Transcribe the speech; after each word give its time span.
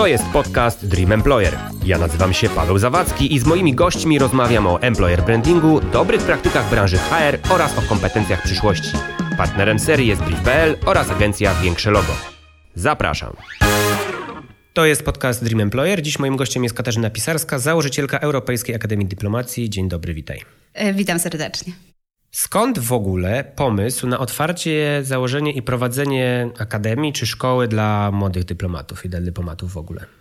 To 0.00 0.06
jest 0.06 0.24
podcast 0.24 0.86
Dream 0.86 1.12
Employer. 1.12 1.58
Ja 1.84 1.98
nazywam 1.98 2.32
się 2.32 2.48
Paweł 2.48 2.78
Zawadzki 2.78 3.34
i 3.34 3.38
z 3.38 3.46
moimi 3.46 3.74
gośćmi 3.74 4.18
rozmawiam 4.18 4.66
o 4.66 4.82
employer 4.82 5.22
brandingu, 5.24 5.80
dobrych 5.80 6.22
praktykach 6.22 6.70
branży 6.70 6.98
HR 6.98 7.52
oraz 7.52 7.78
o 7.78 7.82
kompetencjach 7.82 8.42
przyszłości. 8.42 8.90
Partnerem 9.36 9.78
serii 9.78 10.08
jest 10.08 10.22
Brief.pl 10.22 10.76
oraz 10.86 11.10
agencja 11.10 11.54
Większe 11.54 11.90
Logo. 11.90 12.12
Zapraszam. 12.74 13.36
To 14.72 14.84
jest 14.84 15.04
podcast 15.04 15.44
Dream 15.44 15.60
Employer. 15.60 16.02
Dziś 16.02 16.18
moim 16.18 16.36
gościem 16.36 16.62
jest 16.62 16.76
Katarzyna 16.76 17.10
Pisarska, 17.10 17.58
założycielka 17.58 18.18
Europejskiej 18.18 18.74
Akademii 18.74 19.06
Dyplomacji. 19.06 19.70
Dzień 19.70 19.88
dobry, 19.88 20.14
witaj. 20.14 20.40
E, 20.74 20.94
witam 20.94 21.18
serdecznie. 21.18 21.72
Skąd 22.30 22.78
w 22.78 22.92
ogóle 22.92 23.44
pomysł 23.56 24.06
na 24.06 24.18
otwarcie, 24.18 25.00
założenie 25.02 25.52
i 25.52 25.62
prowadzenie 25.62 26.50
akademii 26.58 27.12
czy 27.12 27.26
szkoły 27.26 27.68
dla 27.68 28.10
młodych 28.12 28.44
dyplomatów 28.44 29.04
i 29.04 29.08
dla 29.08 29.20
dyplomatów 29.20 29.72
w 29.72 29.76
ogóle? 29.76 30.19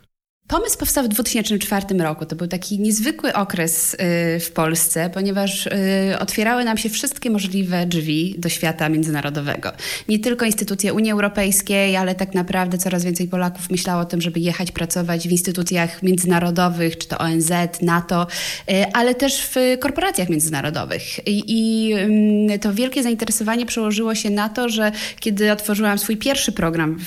Pomysł 0.50 0.78
powstał 0.78 1.04
w 1.04 1.08
2004 1.08 1.86
roku. 2.00 2.26
To 2.26 2.36
był 2.36 2.48
taki 2.48 2.80
niezwykły 2.80 3.34
okres 3.34 3.94
y, 3.94 3.98
w 4.40 4.52
Polsce, 4.52 5.10
ponieważ 5.14 5.68
y, 5.68 5.72
otwierały 6.20 6.64
nam 6.64 6.78
się 6.78 6.90
wszystkie 6.90 7.30
możliwe 7.30 7.86
drzwi 7.86 8.36
do 8.38 8.50
świata 8.50 8.90
międzynarodowego. 8.90 9.72
Nie 10.08 10.20
tylko 10.20 10.46
instytucje 10.46 10.94
Unii 10.94 11.12
Europejskiej, 11.12 11.96
ale 11.96 12.16
tak 12.16 12.34
naprawdę 12.34 12.78
coraz 12.78 13.04
więcej 13.04 13.28
Polaków 13.28 13.70
myślało 13.70 14.02
o 14.02 14.06
tym, 14.06 14.22
żeby 14.22 14.40
jechać 14.40 14.72
pracować 14.72 15.28
w 15.28 15.32
instytucjach 15.32 16.04
międzynarodowych, 16.04 16.98
czy 16.98 17.08
to 17.08 17.18
ONZ, 17.18 17.52
NATO, 17.82 18.28
y, 18.70 18.94
ale 18.94 19.16
też 19.16 19.50
w 19.54 19.56
korporacjach 19.80 20.30
międzynarodowych. 20.30 21.28
I, 21.28 21.92
mm, 21.94 22.60
to 22.60 22.74
wielkie 22.74 23.04
zainteresowanie 23.04 23.66
przełożyło 23.66 24.16
się 24.16 24.30
na 24.30 24.50
to, 24.50 24.70
że 24.70 24.92
kiedy 25.20 25.52
otworzyłam 25.52 25.98
swój 25.98 26.18
pierwszy 26.18 26.52
program, 26.52 27.00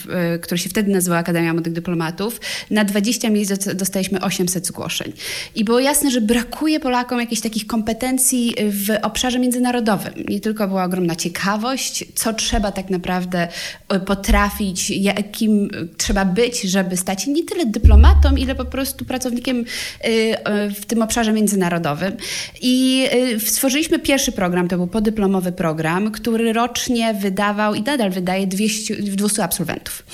który 0.42 0.58
się 0.58 0.68
wtedy 0.68 0.92
nazywał 0.92 1.18
Akademia 1.18 1.52
Młodych 1.52 1.72
Dyplomatów, 1.72 2.40
na 2.70 2.84
20 2.84 3.31
miejsc 3.32 3.74
dostaliśmy 3.74 4.20
800 4.20 4.66
zgłoszeń. 4.66 5.12
I 5.54 5.64
było 5.64 5.80
jasne, 5.80 6.10
że 6.10 6.20
brakuje 6.20 6.80
Polakom 6.80 7.20
jakichś 7.20 7.42
takich 7.42 7.66
kompetencji 7.66 8.54
w 8.58 8.90
obszarze 9.02 9.38
międzynarodowym. 9.38 10.12
Nie 10.28 10.40
tylko 10.40 10.68
była 10.68 10.84
ogromna 10.84 11.16
ciekawość, 11.16 12.04
co 12.14 12.32
trzeba 12.32 12.72
tak 12.72 12.90
naprawdę 12.90 13.48
e, 13.88 14.00
potrafić, 14.00 14.90
jakim 14.90 15.70
trzeba 15.96 16.24
być, 16.24 16.62
żeby 16.62 16.96
stać 16.96 17.22
się 17.22 17.30
nie 17.30 17.44
tyle 17.44 17.66
dyplomatą, 17.66 18.36
ile 18.36 18.54
po 18.54 18.64
prostu 18.64 19.04
pracownikiem 19.04 19.64
e, 20.00 20.04
e, 20.04 20.70
w 20.70 20.86
tym 20.86 21.02
obszarze 21.02 21.32
międzynarodowym. 21.32 22.16
I 22.62 23.06
stworzyliśmy 23.38 23.98
pierwszy 23.98 24.32
program, 24.32 24.68
to 24.68 24.76
był 24.76 24.86
podyplomowy 24.86 25.52
program, 25.52 26.10
który 26.10 26.52
rocznie 26.52 27.14
wydawał 27.14 27.74
i 27.74 27.82
nadal 27.82 28.10
wydaje 28.10 28.46
200, 28.46 28.96
200 28.96 29.44
absolwentów. 29.44 30.04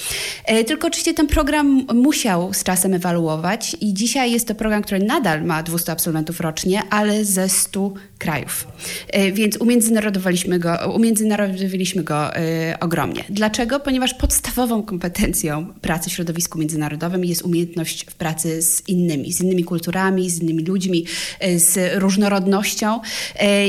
Tylko 0.67 0.87
oczywiście 0.87 1.15
ten 1.15 1.27
program 1.27 1.87
musiał 1.95 2.55
z 2.55 2.63
czasem 2.63 2.95
ewoluować 2.95 3.08
ewaluować. 3.09 3.77
I 3.81 3.95
dzisiaj 3.95 4.33
jest 4.33 4.49
to 4.49 4.55
program, 4.55 4.83
który 4.83 5.01
nadal 5.01 5.45
ma 5.45 5.63
200 5.63 5.93
absolwentów 5.93 6.41
rocznie, 6.41 6.83
ale 6.91 7.25
ze 7.25 7.49
100 7.49 7.93
krajów. 8.19 8.67
E, 9.09 9.33
więc 9.33 9.57
umiędzynarodowaliśmy 9.57 10.59
go, 10.59 10.93
umiędzynarodowiliśmy 10.95 12.05
go 12.05 12.37
e, 12.37 12.81
ogromnie. 12.81 13.25
Dlaczego? 13.29 13.81
Ponieważ 13.81 14.15
podstawową 14.15 14.83
kompetencją 14.83 15.67
pracy 15.81 16.11
w 16.11 16.13
środowisku 16.13 16.59
międzynarodowym 16.59 17.25
jest 17.25 17.43
umiejętność 17.43 18.07
w 18.11 18.15
pracy 18.15 18.63
z 18.63 18.89
innymi, 18.89 19.33
z 19.33 19.41
innymi 19.41 19.65
kulturami, 19.65 20.31
z 20.31 20.43
innymi 20.43 20.65
ludźmi, 20.65 21.05
e, 21.41 21.59
z 21.59 21.99
różnorodnością. 21.99 23.01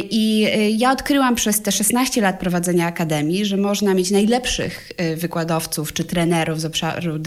I 0.10 0.48
ja 0.78 0.92
odkryłam 0.92 1.36
przez 1.36 1.62
te 1.62 1.72
16 1.72 2.22
lat 2.22 2.40
prowadzenia 2.40 2.88
akademii, 2.88 3.46
że 3.46 3.58
można 3.58 3.94
mieć 3.94 4.12
najlepszych 4.12 4.92
wykładowców 5.18 5.94
czy 5.94 6.04
trenerów 6.04 6.62
z 6.62 6.66
obszaru 6.66 7.20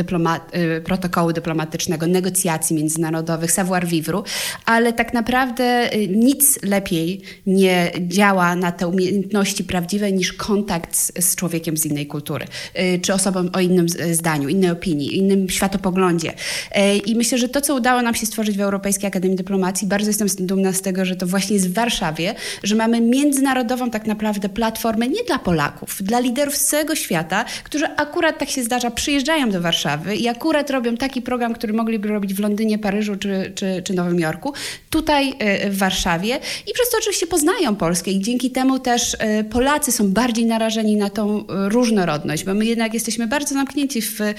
protokołu 0.85 1.33
dyplomatycznego, 1.33 2.07
negocjacji 2.07 2.77
międzynarodowych, 2.77 3.53
savoir 3.53 3.87
vivre, 3.87 4.23
ale 4.65 4.93
tak 4.93 5.15
naprawdę 5.15 5.91
nic 6.09 6.63
lepiej 6.63 7.12
nie 7.47 7.93
działa 8.01 8.57
na 8.57 8.73
te 8.73 8.89
umiejętności 8.89 9.65
prawdziwe 9.65 10.13
niż 10.13 10.33
kontakt 10.33 10.97
z, 10.97 11.13
z 11.21 11.37
człowiekiem 11.37 11.77
z 11.77 11.87
innej 11.87 12.07
kultury, 12.07 12.47
y, 12.79 13.01
czy 13.03 13.15
osobą 13.15 13.49
o 13.53 13.61
innym 13.61 13.89
zdaniu, 13.89 14.49
innej 14.49 14.71
opinii, 14.71 15.19
innym 15.19 15.49
światopoglądzie. 15.49 16.31
Y, 16.33 16.97
I 16.97 17.17
myślę, 17.17 17.39
że 17.39 17.49
to, 17.49 17.61
co 17.61 17.75
udało 17.75 18.03
nam 18.03 18.15
się 18.15 18.27
stworzyć 18.27 18.57
w 18.57 18.61
Europejskiej 18.61 19.09
Akademii 19.09 19.37
Dyplomacji, 19.37 19.89
bardzo 19.89 20.11
jestem 20.11 20.29
dumna 20.47 20.73
z 20.73 20.83
tego, 20.83 21.05
że 21.05 21.17
to 21.17 21.27
właśnie 21.27 21.55
jest 21.55 21.69
w 21.69 21.75
Warszawie, 21.75 22.35
że 22.63 22.75
mamy 22.75 23.01
międzynarodową 23.01 23.91
tak 23.91 24.07
naprawdę 24.07 24.49
platformę 24.49 25.09
nie 25.09 25.25
dla 25.25 25.39
Polaków, 25.39 26.03
dla 26.03 26.21
liderów 26.21 26.57
z 26.57 26.67
całego 26.67 26.95
świata, 26.95 27.45
którzy 27.65 27.87
akurat 27.97 28.39
tak 28.39 28.51
się 28.51 28.65
zdarza, 28.65 28.91
przyjeżdżają 28.91 29.51
do 29.51 29.61
Warszawy 29.61 30.17
i 30.17 30.29
akurat 30.29 30.71
robią 30.71 30.97
taki 30.97 31.23
program, 31.23 31.55
który 31.55 31.73
mogliby 31.73 32.09
robić 32.09 32.35
w 32.35 32.41
Londynie, 32.41 32.79
Paryżu 32.79 33.17
czy, 33.17 33.53
czy, 33.55 33.83
czy 33.85 33.95
Nowym 33.95 34.21
Jorku, 34.21 34.53
tutaj 34.91 35.29
y, 35.29 35.71
w 35.71 35.79
Warszawie 35.79 36.35
i 36.67 36.73
przez 36.73 36.91
to 36.91 37.01
oczywiście 37.03 37.27
poznają 37.27 37.77
Polskę 37.77 38.11
i 38.11 38.21
dzięki 38.21 38.51
temu 38.51 38.79
też 38.79 39.17
e, 39.19 39.45
Polacy 39.45 39.93
są 39.93 40.13
bardziej 40.13 40.47
narażeni 40.47 40.97
na 40.97 41.11
tą 41.11 41.47
e, 41.47 41.69
różnorodność, 41.69 42.45
bo 42.45 42.55
my 42.55 42.65
jednak 42.65 42.95
jesteśmy 42.95 43.27
bardzo 43.27 43.55
zamknięci 43.55 44.03
w, 44.03 44.21
mm, 44.21 44.35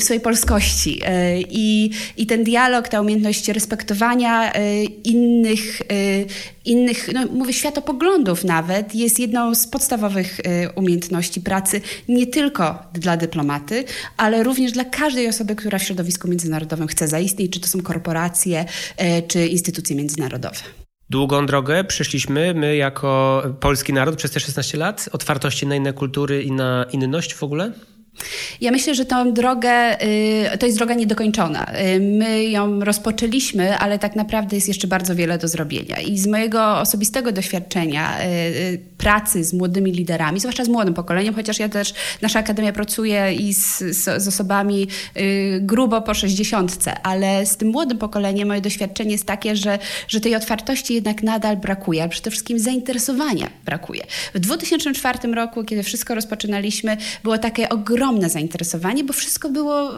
w 0.00 0.02
swojej 0.02 0.20
polskości 0.20 1.00
e, 1.04 1.40
I, 1.40 1.90
i 2.16 2.26
ten 2.26 2.44
dialog, 2.44 2.88
ta 2.88 3.00
umiejętność 3.00 3.48
respektowania 3.48 4.52
innych, 5.04 5.82
innych 6.64 7.10
no 7.12 7.26
mówię, 7.32 7.52
światopoglądów 7.52 8.44
nawet, 8.44 8.94
jest 8.94 9.18
jedną 9.18 9.54
z 9.54 9.66
podstawowych 9.66 10.40
umiejętności 10.76 11.40
pracy 11.40 11.80
nie 12.08 12.26
tylko 12.26 12.78
dla 12.92 13.16
dyplomaty, 13.16 13.84
ale 14.16 14.42
również 14.42 14.72
dla 14.72 14.84
każdej 14.84 15.28
osoby, 15.28 15.56
która 15.56 15.78
w 15.78 15.82
środowisku 15.82 16.28
międzynarodowym 16.28 16.88
chce 16.88 17.08
zaistnieć, 17.08 17.52
czy 17.52 17.60
to 17.60 17.68
są 17.68 17.82
korporacje, 17.82 18.64
czy 19.28 19.46
instytucje 19.46 19.96
międzynarodowe. 19.96 20.60
Długą 21.10 21.46
drogę 21.46 21.84
przeszliśmy 21.84 22.54
my 22.54 22.76
jako 22.76 23.42
polski 23.60 23.92
naród 23.92 24.16
przez 24.16 24.30
te 24.30 24.40
16 24.40 24.78
lat, 24.78 25.08
otwartości 25.12 25.66
na 25.66 25.76
inne 25.76 25.92
kultury 25.92 26.42
i 26.42 26.52
na 26.52 26.86
inność 26.92 27.34
w 27.34 27.42
ogóle? 27.42 27.72
Ja 28.60 28.70
myślę, 28.70 28.94
że 28.94 29.04
tą 29.04 29.32
drogę, 29.32 30.02
y, 30.54 30.58
to 30.58 30.66
jest 30.66 30.78
droga 30.78 30.94
niedokończona. 30.94 31.66
Y, 31.96 32.00
my 32.00 32.44
ją 32.44 32.80
rozpoczęliśmy, 32.80 33.78
ale 33.78 33.98
tak 33.98 34.16
naprawdę 34.16 34.56
jest 34.56 34.68
jeszcze 34.68 34.88
bardzo 34.88 35.14
wiele 35.14 35.38
do 35.38 35.48
zrobienia. 35.48 36.00
I 36.00 36.18
z 36.18 36.26
mojego 36.26 36.78
osobistego 36.78 37.32
doświadczenia 37.32 38.20
y, 38.20 38.80
pracy 39.00 39.44
z 39.44 39.52
młodymi 39.52 39.92
liderami, 39.92 40.40
zwłaszcza 40.40 40.64
z 40.64 40.68
młodym 40.68 40.94
pokoleniem, 40.94 41.34
chociaż 41.34 41.58
ja 41.58 41.68
też, 41.68 41.94
nasza 42.22 42.38
akademia 42.38 42.72
pracuje 42.72 43.34
i 43.34 43.54
z, 43.54 43.78
z, 43.78 44.22
z 44.22 44.28
osobami 44.28 44.86
grubo 45.60 46.02
po 46.02 46.14
sześćdziesiątce, 46.14 47.00
ale 47.02 47.46
z 47.46 47.56
tym 47.56 47.68
młodym 47.68 47.98
pokoleniem 47.98 48.48
moje 48.48 48.60
doświadczenie 48.60 49.12
jest 49.12 49.26
takie, 49.26 49.56
że, 49.56 49.78
że 50.08 50.20
tej 50.20 50.34
otwartości 50.34 50.94
jednak 50.94 51.22
nadal 51.22 51.56
brakuje, 51.56 52.02
ale 52.02 52.10
przede 52.10 52.30
wszystkim 52.30 52.58
zainteresowania 52.58 53.50
brakuje. 53.64 54.02
W 54.34 54.38
2004 54.38 55.18
roku, 55.34 55.64
kiedy 55.64 55.82
wszystko 55.82 56.14
rozpoczynaliśmy, 56.14 56.96
było 57.22 57.38
takie 57.38 57.68
ogromne 57.68 58.30
zainteresowanie, 58.30 59.04
bo 59.04 59.12
wszystko 59.12 59.48
było 59.48 59.90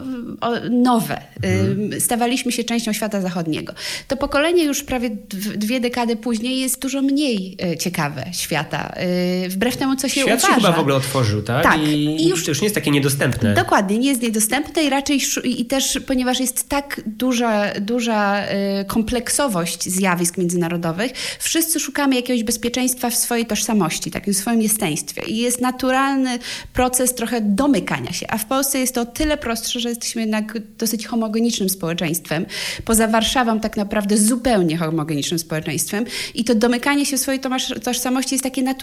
nowe. 0.70 1.20
Mhm. 1.42 2.00
Stawaliśmy 2.00 2.52
się 2.52 2.64
częścią 2.64 2.92
świata 2.92 3.20
zachodniego. 3.20 3.72
To 4.08 4.16
pokolenie 4.16 4.64
już 4.64 4.82
prawie 4.82 5.10
dwie 5.56 5.80
dekady 5.80 6.16
później 6.16 6.60
jest 6.60 6.82
dużo 6.82 7.02
mniej 7.02 7.56
e, 7.62 7.76
ciekawe 7.76 8.24
świata. 8.32 8.91
E, 8.96 9.48
wbrew 9.48 9.76
temu, 9.76 9.96
co 9.96 10.08
się 10.08 10.20
Świat 10.20 10.38
uważa. 10.38 10.48
się 10.48 10.54
chyba 10.54 10.72
w 10.72 10.78
ogóle 10.78 10.94
otworzył, 10.94 11.42
tak? 11.42 11.62
Tak. 11.62 11.80
I, 11.80 12.22
I 12.22 12.28
już, 12.28 12.44
to 12.44 12.50
już 12.50 12.60
nie 12.60 12.64
jest 12.64 12.74
takie 12.74 12.90
niedostępne. 12.90 13.54
Dokładnie, 13.54 13.98
nie 13.98 14.08
jest 14.08 14.22
niedostępne 14.22 14.82
i 14.82 14.90
raczej 14.90 15.20
i 15.44 15.66
też, 15.66 16.00
ponieważ 16.06 16.40
jest 16.40 16.68
tak 16.68 17.00
duża, 17.06 17.80
duża 17.80 18.38
e, 18.38 18.84
kompleksowość 18.84 19.84
zjawisk 19.84 20.38
międzynarodowych, 20.38 21.12
wszyscy 21.38 21.80
szukamy 21.80 22.16
jakiegoś 22.16 22.42
bezpieczeństwa 22.42 23.10
w 23.10 23.14
swojej 23.14 23.46
tożsamości, 23.46 24.10
takim 24.10 24.34
swoim 24.34 24.62
jesteństwie. 24.62 25.22
I 25.26 25.36
jest 25.36 25.60
naturalny 25.60 26.38
proces 26.72 27.14
trochę 27.14 27.40
domykania 27.40 28.12
się. 28.12 28.26
A 28.30 28.38
w 28.38 28.44
Polsce 28.44 28.78
jest 28.78 28.94
to 28.94 29.00
o 29.00 29.06
tyle 29.06 29.36
prostsze, 29.36 29.80
że 29.80 29.88
jesteśmy 29.88 30.20
jednak 30.20 30.58
dosyć 30.78 31.06
homogenicznym 31.06 31.68
społeczeństwem. 31.68 32.46
Poza 32.84 33.08
Warszawą 33.08 33.60
tak 33.60 33.76
naprawdę 33.76 34.18
zupełnie 34.18 34.76
homogenicznym 34.76 35.38
społeczeństwem. 35.38 36.04
I 36.34 36.44
to 36.44 36.54
domykanie 36.54 37.06
się 37.06 37.16
w 37.16 37.20
swojej 37.20 37.40
tożsamości 37.82 38.34
jest 38.34 38.44
takie 38.44 38.62
naturalne. 38.62 38.81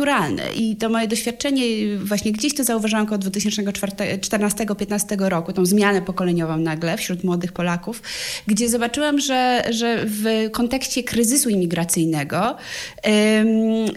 I 0.55 0.75
to 0.75 0.89
moje 0.89 1.07
doświadczenie, 1.07 1.63
właśnie 1.97 2.31
gdzieś 2.31 2.55
to 2.55 2.63
zauważyłam 2.63 3.05
około 3.05 3.19
2014-2015 3.19 5.29
roku, 5.29 5.53
tą 5.53 5.65
zmianę 5.65 6.01
pokoleniową 6.01 6.57
nagle 6.57 6.97
wśród 6.97 7.23
młodych 7.23 7.51
Polaków, 7.51 8.01
gdzie 8.47 8.69
zobaczyłam, 8.69 9.19
że, 9.19 9.63
że 9.69 10.05
w 10.05 10.49
kontekście 10.51 11.03
kryzysu 11.03 11.49
imigracyjnego 11.49 12.55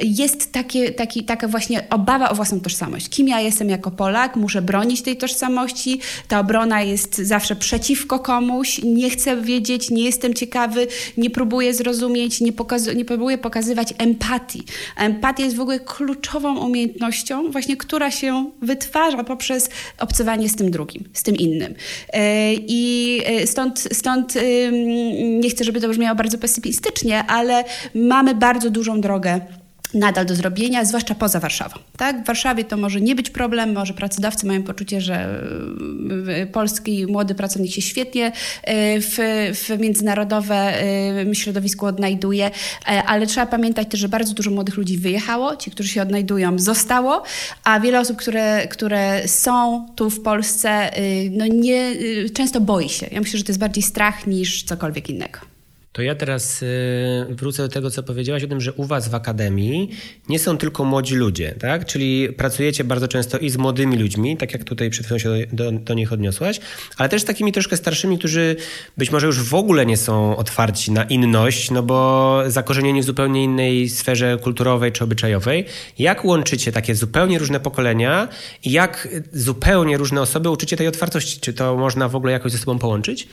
jest 0.02 0.52
takie, 0.52 0.90
taki, 0.90 1.24
taka 1.24 1.48
właśnie 1.48 1.88
obawa 1.90 2.30
o 2.30 2.34
własną 2.34 2.60
tożsamość. 2.60 3.08
Kim 3.08 3.28
ja 3.28 3.40
jestem 3.40 3.70
jako 3.70 3.90
Polak? 3.90 4.36
Muszę 4.36 4.62
bronić 4.62 5.02
tej 5.02 5.16
tożsamości. 5.16 6.00
Ta 6.28 6.40
obrona 6.40 6.82
jest 6.82 7.16
zawsze 7.16 7.56
przeciwko 7.56 8.18
komuś, 8.18 8.80
nie 8.84 9.10
chcę 9.10 9.42
wiedzieć, 9.42 9.90
nie 9.90 10.04
jestem 10.04 10.34
ciekawy, 10.34 10.86
nie 11.16 11.30
próbuję 11.30 11.74
zrozumieć, 11.74 12.40
nie, 12.40 12.52
pokazu- 12.52 12.96
nie 12.96 13.04
próbuję 13.04 13.38
pokazywać 13.38 13.94
empatii. 13.98 14.62
Empatia 14.96 15.44
jest 15.44 15.56
w 15.56 15.60
ogóle 15.60 15.78
kluczową 15.92 16.58
umiejętnością, 16.58 17.50
właśnie 17.50 17.76
która 17.76 18.10
się 18.10 18.50
wytwarza 18.62 19.24
poprzez 19.24 19.70
obcowanie 19.98 20.48
z 20.48 20.56
tym 20.56 20.70
drugim, 20.70 21.04
z 21.12 21.22
tym 21.22 21.36
innym. 21.36 21.74
E, 22.12 22.54
I 22.54 23.20
e, 23.26 23.46
stąd, 23.46 23.88
stąd 23.92 24.34
nie 25.40 25.50
chcę, 25.50 25.64
żeby 25.64 25.80
to 25.80 25.88
brzmiało 25.88 26.16
bardzo 26.16 26.38
pesymistycznie, 26.38 27.24
ale 27.24 27.64
mamy 27.94 28.34
bardzo 28.34 28.70
dużą 28.70 29.00
drogę 29.00 29.40
nadal 29.94 30.26
do 30.26 30.34
zrobienia, 30.34 30.84
zwłaszcza 30.84 31.14
poza 31.14 31.40
Warszawą. 31.40 31.74
Tak? 31.96 32.22
W 32.22 32.26
Warszawie 32.26 32.64
to 32.64 32.76
może 32.76 33.00
nie 33.00 33.14
być 33.14 33.30
problem, 33.30 33.72
może 33.72 33.94
pracodawcy 33.94 34.46
mają 34.46 34.62
poczucie, 34.62 35.00
że 35.00 35.40
y, 36.42 36.46
polski 36.46 37.06
młody 37.06 37.34
pracownik 37.34 37.72
się 37.72 37.82
świetnie 37.82 38.26
y, 38.26 38.32
w, 39.00 39.16
w 39.54 39.78
międzynarodowe 39.78 40.82
y, 41.30 41.34
środowisku 41.34 41.86
odnajduje, 41.86 42.50
ale 43.06 43.26
trzeba 43.26 43.46
pamiętać 43.46 43.88
też, 43.88 44.00
że 44.00 44.08
bardzo 44.08 44.34
dużo 44.34 44.50
młodych 44.50 44.76
ludzi 44.76 44.98
wyjechało, 44.98 45.56
ci, 45.56 45.70
którzy 45.70 45.88
się 45.88 46.02
odnajdują, 46.02 46.58
zostało, 46.58 47.22
a 47.64 47.80
wiele 47.80 48.00
osób, 48.00 48.16
które, 48.16 48.68
które 48.68 49.28
są 49.28 49.86
tu 49.96 50.10
w 50.10 50.22
Polsce, 50.22 50.90
no 51.30 51.46
nie, 51.46 51.92
często 52.34 52.60
boi 52.60 52.88
się. 52.88 53.06
Ja 53.12 53.20
myślę, 53.20 53.38
że 53.38 53.44
to 53.44 53.50
jest 53.50 53.60
bardziej 53.60 53.82
strach 53.82 54.26
niż 54.26 54.62
cokolwiek 54.62 55.10
innego. 55.10 55.51
To 55.92 56.02
ja 56.02 56.14
teraz 56.14 56.62
y, 56.62 56.66
wrócę 57.30 57.62
do 57.62 57.68
tego, 57.68 57.90
co 57.90 58.02
powiedziałaś 58.02 58.44
o 58.44 58.46
tym, 58.46 58.60
że 58.60 58.72
u 58.72 58.84
Was 58.84 59.08
w 59.08 59.14
akademii 59.14 59.90
nie 60.28 60.38
są 60.38 60.58
tylko 60.58 60.84
młodzi 60.84 61.14
ludzie, 61.14 61.54
tak? 61.60 61.86
Czyli 61.86 62.28
pracujecie 62.32 62.84
bardzo 62.84 63.08
często 63.08 63.38
i 63.38 63.50
z 63.50 63.56
młodymi 63.56 63.96
ludźmi, 63.96 64.36
tak 64.36 64.52
jak 64.52 64.64
tutaj 64.64 64.90
przed 64.90 65.06
chwilą 65.06 65.18
się 65.18 65.28
do, 65.28 65.70
do, 65.70 65.78
do 65.78 65.94
nich 65.94 66.12
odniosłaś, 66.12 66.60
ale 66.96 67.08
też 67.08 67.22
z 67.22 67.24
takimi 67.24 67.52
troszkę 67.52 67.76
starszymi, 67.76 68.18
którzy 68.18 68.56
być 68.96 69.10
może 69.10 69.26
już 69.26 69.42
w 69.42 69.54
ogóle 69.54 69.86
nie 69.86 69.96
są 69.96 70.36
otwarci 70.36 70.92
na 70.92 71.04
inność, 71.04 71.70
no 71.70 71.82
bo 71.82 72.38
zakorzenieni 72.46 73.02
w 73.02 73.04
zupełnie 73.04 73.44
innej 73.44 73.88
sferze 73.88 74.38
kulturowej 74.42 74.92
czy 74.92 75.04
obyczajowej. 75.04 75.64
Jak 75.98 76.24
łączycie 76.24 76.72
takie 76.72 76.94
zupełnie 76.94 77.38
różne 77.38 77.60
pokolenia 77.60 78.28
i 78.64 78.72
jak 78.72 79.08
zupełnie 79.32 79.96
różne 79.96 80.20
osoby 80.20 80.50
uczycie 80.50 80.76
tej 80.76 80.88
otwartości? 80.88 81.40
Czy 81.40 81.52
to 81.52 81.76
można 81.76 82.08
w 82.08 82.16
ogóle 82.16 82.32
jakoś 82.32 82.52
ze 82.52 82.58
sobą 82.58 82.78
połączyć? 82.78 83.28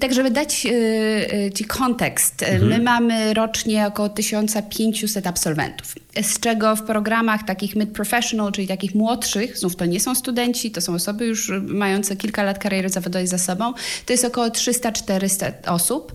Tak, 0.00 0.14
żeby 0.14 0.30
dać 0.30 0.66
y, 0.66 1.39
Ci 1.54 1.64
kontekst. 1.64 2.42
Mhm. 2.42 2.68
My 2.68 2.78
mamy 2.78 3.34
rocznie 3.34 3.86
około 3.86 4.08
1500 4.08 5.26
absolwentów 5.26 5.94
z 6.22 6.40
czego 6.40 6.76
w 6.76 6.82
programach 6.82 7.42
takich 7.42 7.76
mid-professional, 7.76 8.52
czyli 8.52 8.66
takich 8.66 8.94
młodszych, 8.94 9.58
znów 9.58 9.76
to 9.76 9.84
nie 9.84 10.00
są 10.00 10.14
studenci, 10.14 10.70
to 10.70 10.80
są 10.80 10.94
osoby 10.94 11.26
już 11.26 11.52
mające 11.62 12.16
kilka 12.16 12.42
lat 12.42 12.58
kariery 12.58 12.88
zawodowej 12.88 13.26
za 13.26 13.38
sobą, 13.38 13.72
to 14.06 14.12
jest 14.12 14.24
około 14.24 14.46
300-400 14.48 15.52
osób. 15.66 16.12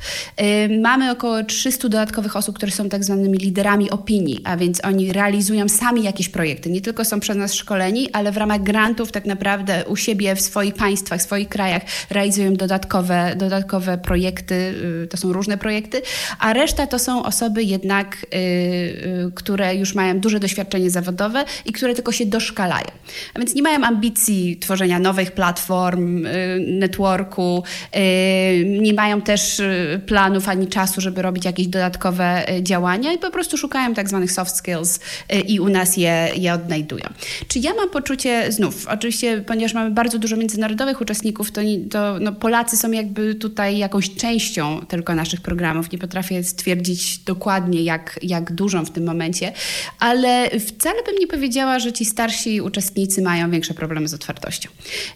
Mamy 0.82 1.12
około 1.12 1.44
300 1.44 1.90
dodatkowych 1.90 2.36
osób, 2.36 2.56
które 2.56 2.72
są 2.72 2.90
tak 2.90 3.04
zwanymi 3.04 3.38
liderami 3.38 3.90
opinii, 3.90 4.42
a 4.44 4.58
więc 4.58 4.86
oni 4.86 5.14
realizują 5.14 5.70
sami 5.70 6.04
jakieś 6.04 6.30
projekty. 6.30 6.70
Nie 6.70 6.82
tylko 6.82 7.06
są 7.06 7.20
przez 7.20 7.38
nas 7.38 7.54
szkoleni, 7.54 8.10
ale 8.14 8.32
w 8.32 8.38
ramach 8.38 8.64
grantów 8.64 9.12
tak 9.12 9.26
naprawdę 9.26 9.86
u 9.86 9.96
siebie 9.96 10.36
w 10.36 10.42
swoich 10.42 10.74
państwach, 10.74 11.20
w 11.20 11.24
swoich 11.24 11.50
krajach 11.50 11.82
realizują 12.10 12.54
dodatkowe, 12.54 13.36
dodatkowe 13.38 13.98
projekty, 13.98 14.56
y, 15.04 15.08
to 15.08 15.18
są 15.18 15.34
różne 15.34 15.58
projekty, 15.58 16.02
a 16.40 16.54
reszta 16.54 16.88
to 16.88 17.00
są 17.00 17.24
osoby 17.24 17.64
jednak, 17.64 18.18
y, 18.24 18.38
y, 18.38 19.32
które 19.36 19.76
już 19.76 19.85
już 19.86 19.96
mają 19.96 20.20
duże 20.20 20.40
doświadczenie 20.40 20.90
zawodowe 20.90 21.46
i 21.66 21.72
które 21.72 21.96
tylko 21.96 22.12
się 22.12 22.26
doszkalają. 22.26 22.88
A 23.34 23.40
więc 23.40 23.56
nie 23.56 23.62
mają 23.62 23.84
ambicji 23.84 24.58
tworzenia 24.58 25.00
nowych 25.00 25.32
platform, 25.32 26.26
y, 26.26 26.66
networku, 26.68 27.64
y, 27.96 28.66
nie 28.66 28.94
mają 28.94 29.22
też 29.22 29.60
y, 29.60 30.02
planów 30.06 30.50
ani 30.50 30.68
czasu, 30.68 31.02
żeby 31.02 31.22
robić 31.22 31.46
jakieś 31.46 31.68
dodatkowe 31.68 32.46
działania 32.62 33.14
i 33.14 33.18
po 33.18 33.32
prostu 33.32 33.58
szukają 33.58 33.94
tak 33.94 34.10
zwanych 34.10 34.32
soft 34.32 34.56
skills 34.56 35.00
i 35.48 35.60
u 35.60 35.70
nas 35.70 35.98
je, 35.98 36.30
je 36.36 36.54
odnajdują. 36.54 37.06
Czy 37.48 37.60
ja 37.60 37.74
mam 37.74 37.90
poczucie, 37.90 38.52
znów, 38.52 38.88
oczywiście, 38.88 39.44
ponieważ 39.48 39.74
mamy 39.74 39.92
bardzo 39.92 40.20
dużo 40.20 40.38
międzynarodowych 40.38 41.02
uczestników, 41.02 41.52
to, 41.52 41.62
to 41.92 42.20
no, 42.20 42.32
Polacy 42.32 42.78
są 42.78 42.92
jakby 42.92 43.36
tutaj 43.36 43.78
jakąś 43.78 44.16
częścią 44.16 44.86
tylko 44.86 45.16
naszych 45.16 45.42
programów. 45.42 45.92
Nie 45.92 45.98
potrafię 45.98 46.44
stwierdzić 46.44 47.18
dokładnie, 47.18 47.84
jak, 47.84 48.20
jak 48.22 48.52
dużą 48.52 48.86
w 48.86 48.92
tym 48.92 49.06
momencie, 49.06 49.52
ale 50.00 50.50
wcale 50.60 51.04
bym 51.04 51.16
nie 51.20 51.28
powiedziała, 51.28 51.80
że 51.80 51.94
ci 51.94 52.06
starsi 52.06 52.62
uczestnicy 52.62 53.22
mają 53.22 53.52
większe 53.52 53.74
problemy 53.74 54.08
z 54.08 54.14
otwartością. 54.14 54.70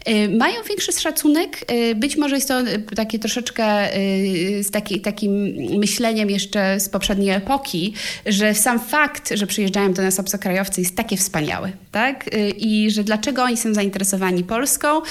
Y, 0.10 0.30
mają 0.38 0.64
większy 0.64 0.92
szacunek, 0.92 1.72
y, 1.72 1.96
być 1.96 2.18
może 2.18 2.36
jest 2.36 2.48
to 2.48 2.62
y, 2.62 2.82
takie 2.96 3.20
troszeczkę 3.20 3.90
z 4.62 4.72
taki, 4.72 5.02
takim 5.02 5.32
myśleniem 5.80 6.30
jeszcze 6.30 6.80
z 6.80 6.90
poprzedniej 6.90 7.30
epoki, 7.30 7.94
że 8.26 8.54
sam 8.54 8.80
fakt, 8.80 9.30
że 9.36 9.48
przyjeżdżają 9.48 9.94
do 9.94 10.02
nas 10.02 10.20
obcokrajowcy 10.20 10.82
jest 10.82 10.96
takie 10.96 11.18
wspaniały, 11.18 11.72
tak? 11.92 12.30
I 12.58 12.92
że 12.92 13.04
dlaczego 13.04 13.44
oni 13.44 13.58
są 13.58 13.74
zainteresowani 13.74 14.44
Polską, 14.44 15.02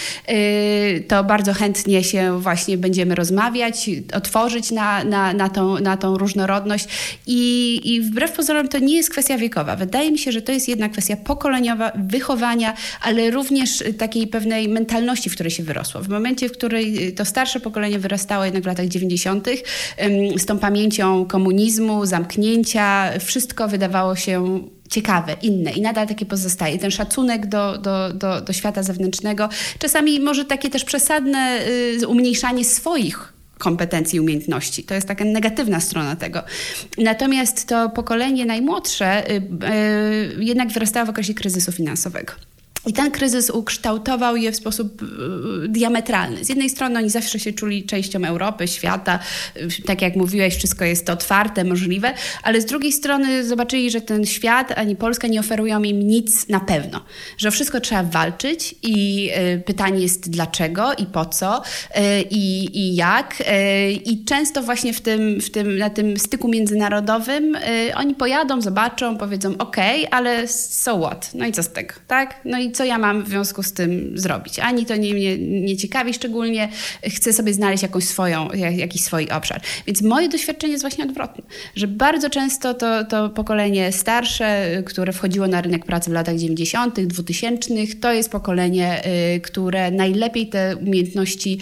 to 1.08 1.25
bardzo 1.25 1.54
chętnie 1.54 2.04
się 2.04 2.40
właśnie 2.40 2.78
będziemy 2.78 3.14
rozmawiać, 3.14 3.90
otworzyć 4.12 4.70
na, 4.70 5.04
na, 5.04 5.32
na, 5.32 5.48
tą, 5.48 5.78
na 5.78 5.96
tą 5.96 6.19
różnorodność 6.19 6.88
i, 7.26 7.80
i 7.84 8.00
wbrew 8.00 8.32
pozorom 8.32 8.69
to 8.69 8.78
nie 8.78 8.96
jest 8.96 9.10
kwestia 9.10 9.38
wiekowa. 9.38 9.76
Wydaje 9.76 10.12
mi 10.12 10.19
się, 10.19 10.32
że 10.32 10.42
to 10.42 10.52
jest 10.52 10.69
jedna 10.69 10.88
kwestia 10.88 11.16
pokoleniowa, 11.16 11.92
wychowania, 11.94 12.75
ale 13.00 13.30
również 13.30 13.84
takiej 13.98 14.26
pewnej 14.26 14.69
mentalności, 14.69 15.30
w 15.30 15.34
której 15.34 15.50
się 15.50 15.62
wyrosło. 15.62 16.02
W 16.02 16.08
momencie, 16.08 16.48
w 16.48 16.52
której 16.52 17.14
to 17.14 17.25
starsze 17.25 17.60
pokolenie 17.60 17.98
wyrastało 17.98 18.44
jednak 18.44 18.62
w 18.62 18.66
latach 18.66 18.88
90., 18.88 19.48
z 20.36 20.46
tą 20.46 20.58
pamięcią 20.58 21.26
komunizmu, 21.26 22.06
zamknięcia, 22.06 23.12
wszystko 23.20 23.69
wydawało 23.69 24.16
się 24.16 24.60
ciekawe, 24.88 25.37
inne 25.43 25.70
i 25.70 25.81
nadal 25.81 26.06
takie 26.06 26.26
pozostaje. 26.26 26.79
Ten 26.79 26.90
szacunek 26.90 27.46
do, 27.46 27.79
do, 27.79 28.12
do, 28.12 28.40
do 28.40 28.52
świata 28.52 28.82
zewnętrznego, 28.82 29.49
czasami 29.79 30.20
może 30.20 30.44
takie 30.44 30.70
też 30.70 30.85
przesadne 30.85 31.61
y, 32.02 32.08
umniejszanie 32.08 32.64
swoich 32.64 33.32
kompetencji 33.58 34.17
i 34.17 34.20
umiejętności. 34.20 34.85
To 34.85 34.94
jest 34.94 35.08
taka 35.08 35.25
negatywna 35.25 35.81
strona 35.81 36.17
tego. 36.17 36.43
Natomiast 36.99 37.69
to 37.69 37.90
pokolenie 37.90 38.46
najmłodsze 38.46 39.31
y, 39.31 39.35
y, 39.35 40.44
jednak 40.44 40.69
wyrastało 40.69 41.06
w 41.06 41.11
okresie 41.11 41.35
kryzysu 41.35 41.73
finansowego. 41.73 42.32
I 42.86 42.92
ten 42.92 43.10
kryzys 43.10 43.50
ukształtował 43.50 44.36
je 44.36 44.52
w 44.52 44.56
sposób 44.56 45.02
y, 45.02 45.69
diametralny. 45.69 46.44
Z 46.44 46.48
jednej 46.48 46.70
strony 46.70 46.98
oni 46.98 47.10
zawsze 47.10 47.38
się 47.38 47.52
czuli 47.52 47.84
częścią 47.84 48.25
Europy, 48.25 48.69
świata, 48.69 49.19
tak 49.86 50.02
jak 50.02 50.16
mówiłeś, 50.16 50.56
wszystko 50.56 50.84
jest 50.84 51.10
otwarte, 51.10 51.64
możliwe, 51.64 52.14
ale 52.42 52.60
z 52.60 52.64
drugiej 52.64 52.92
strony 52.92 53.44
zobaczyli, 53.44 53.90
że 53.90 54.00
ten 54.00 54.26
świat 54.26 54.72
ani 54.76 54.96
Polska 54.96 55.28
nie 55.28 55.40
oferują 55.40 55.82
im 55.82 56.08
nic 56.08 56.48
na 56.48 56.60
pewno, 56.60 57.04
że 57.38 57.48
o 57.48 57.50
wszystko 57.50 57.80
trzeba 57.80 58.02
walczyć 58.02 58.75
i 58.82 59.30
y, 59.56 59.62
pytanie 59.66 60.02
jest 60.02 60.30
dlaczego 60.30 60.94
i 60.94 61.06
po 61.06 61.25
co 61.25 61.62
y, 61.62 62.00
i, 62.30 62.78
i 62.78 62.94
jak. 62.94 63.42
I 64.04 64.25
często 64.25 64.62
właśnie 64.62 64.92
w 64.92 65.00
tym, 65.00 65.40
w 65.40 65.50
tym, 65.50 65.78
na 65.78 65.90
tym 65.90 66.16
styku 66.16 66.49
międzynarodowym 66.49 67.56
oni 67.94 68.14
pojadą, 68.14 68.61
zobaczą, 68.61 69.16
powiedzą 69.16 69.54
ok, 69.58 69.76
ale 70.11 70.49
so 70.49 70.99
what? 71.00 71.30
No 71.35 71.47
i 71.47 71.52
co 71.52 71.62
z 71.62 71.68
tego, 71.68 71.94
tak? 72.06 72.40
No 72.44 72.58
i 72.58 72.73
co 72.78 72.85
ja 72.85 72.99
mam 72.99 73.23
w 73.23 73.28
związku 73.28 73.62
z 73.62 73.73
tym 73.73 74.12
zrobić. 74.14 74.58
Ani 74.58 74.87
to 74.87 74.97
nie, 74.97 75.14
mnie 75.14 75.38
nie 75.38 75.76
ciekawi 75.76 76.14
szczególnie, 76.14 76.68
chcę 77.02 77.32
sobie 77.32 77.54
znaleźć 77.54 77.82
jakąś 77.82 78.04
swoją, 78.04 78.49
jakiś 78.76 79.02
swój 79.02 79.28
obszar. 79.28 79.61
Więc 79.87 80.02
moje 80.02 80.28
doświadczenie 80.28 80.73
jest 80.73 80.85
właśnie 80.85 81.04
odwrotne, 81.04 81.44
że 81.76 81.87
bardzo 81.87 82.30
często 82.30 82.75
to, 82.75 83.04
to 83.04 83.30
pokolenie 83.30 83.92
starsze, 83.92 84.66
które 84.87 85.12
wchodziło 85.12 85.47
na 85.47 85.61
rynek 85.61 85.85
pracy 85.85 86.11
w 86.11 86.12
latach 86.12 86.37
90., 86.37 87.00
2000, 87.00 87.70
to 88.00 88.12
jest 88.12 88.30
pokolenie, 88.30 89.02
y, 89.37 89.40
które 89.40 89.90
najlepiej 89.90 90.49
te 90.49 90.76
umiejętności 90.76 91.58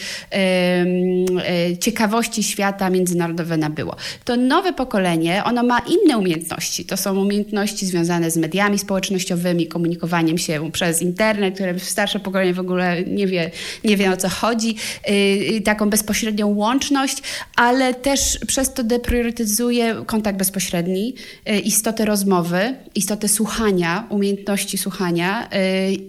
y, 1.72 1.76
ciekawości 1.76 2.42
świata 2.42 2.90
międzynarodowe 2.90 3.56
nabyło. 3.56 3.96
To 4.24 4.36
nowe 4.36 4.72
pokolenie, 4.72 5.44
ono 5.44 5.62
ma 5.62 5.78
inne 5.78 6.18
umiejętności. 6.18 6.84
To 6.84 6.96
są 6.96 7.20
umiejętności 7.20 7.86
związane 7.86 8.30
z 8.30 8.36
mediami 8.36 8.78
społecznościowymi, 8.78 9.66
komunikowaniem 9.66 10.38
się 10.38 10.70
przez 10.72 10.95
internet, 11.02 11.54
które 11.54 11.78
starsze 11.78 12.20
pokolenie 12.20 12.54
w 12.54 12.60
ogóle 12.60 13.02
nie 13.02 13.26
wie, 13.26 13.50
nie 13.84 13.96
wie 13.96 14.10
o 14.10 14.16
co 14.16 14.28
chodzi, 14.28 14.76
yy, 15.08 15.60
taką 15.60 15.90
bezpośrednią 15.90 16.48
łączność, 16.48 17.22
ale 17.56 17.94
też 17.94 18.38
przez 18.46 18.74
to 18.74 18.84
depriorytetyzuje 18.84 19.94
kontakt 20.06 20.38
bezpośredni, 20.38 21.14
yy, 21.46 21.58
istotę 21.58 22.04
rozmowy, 22.04 22.74
istotę 22.94 23.28
słuchania, 23.28 24.06
umiejętności 24.10 24.78
słuchania 24.78 25.48
yy, 25.52 25.58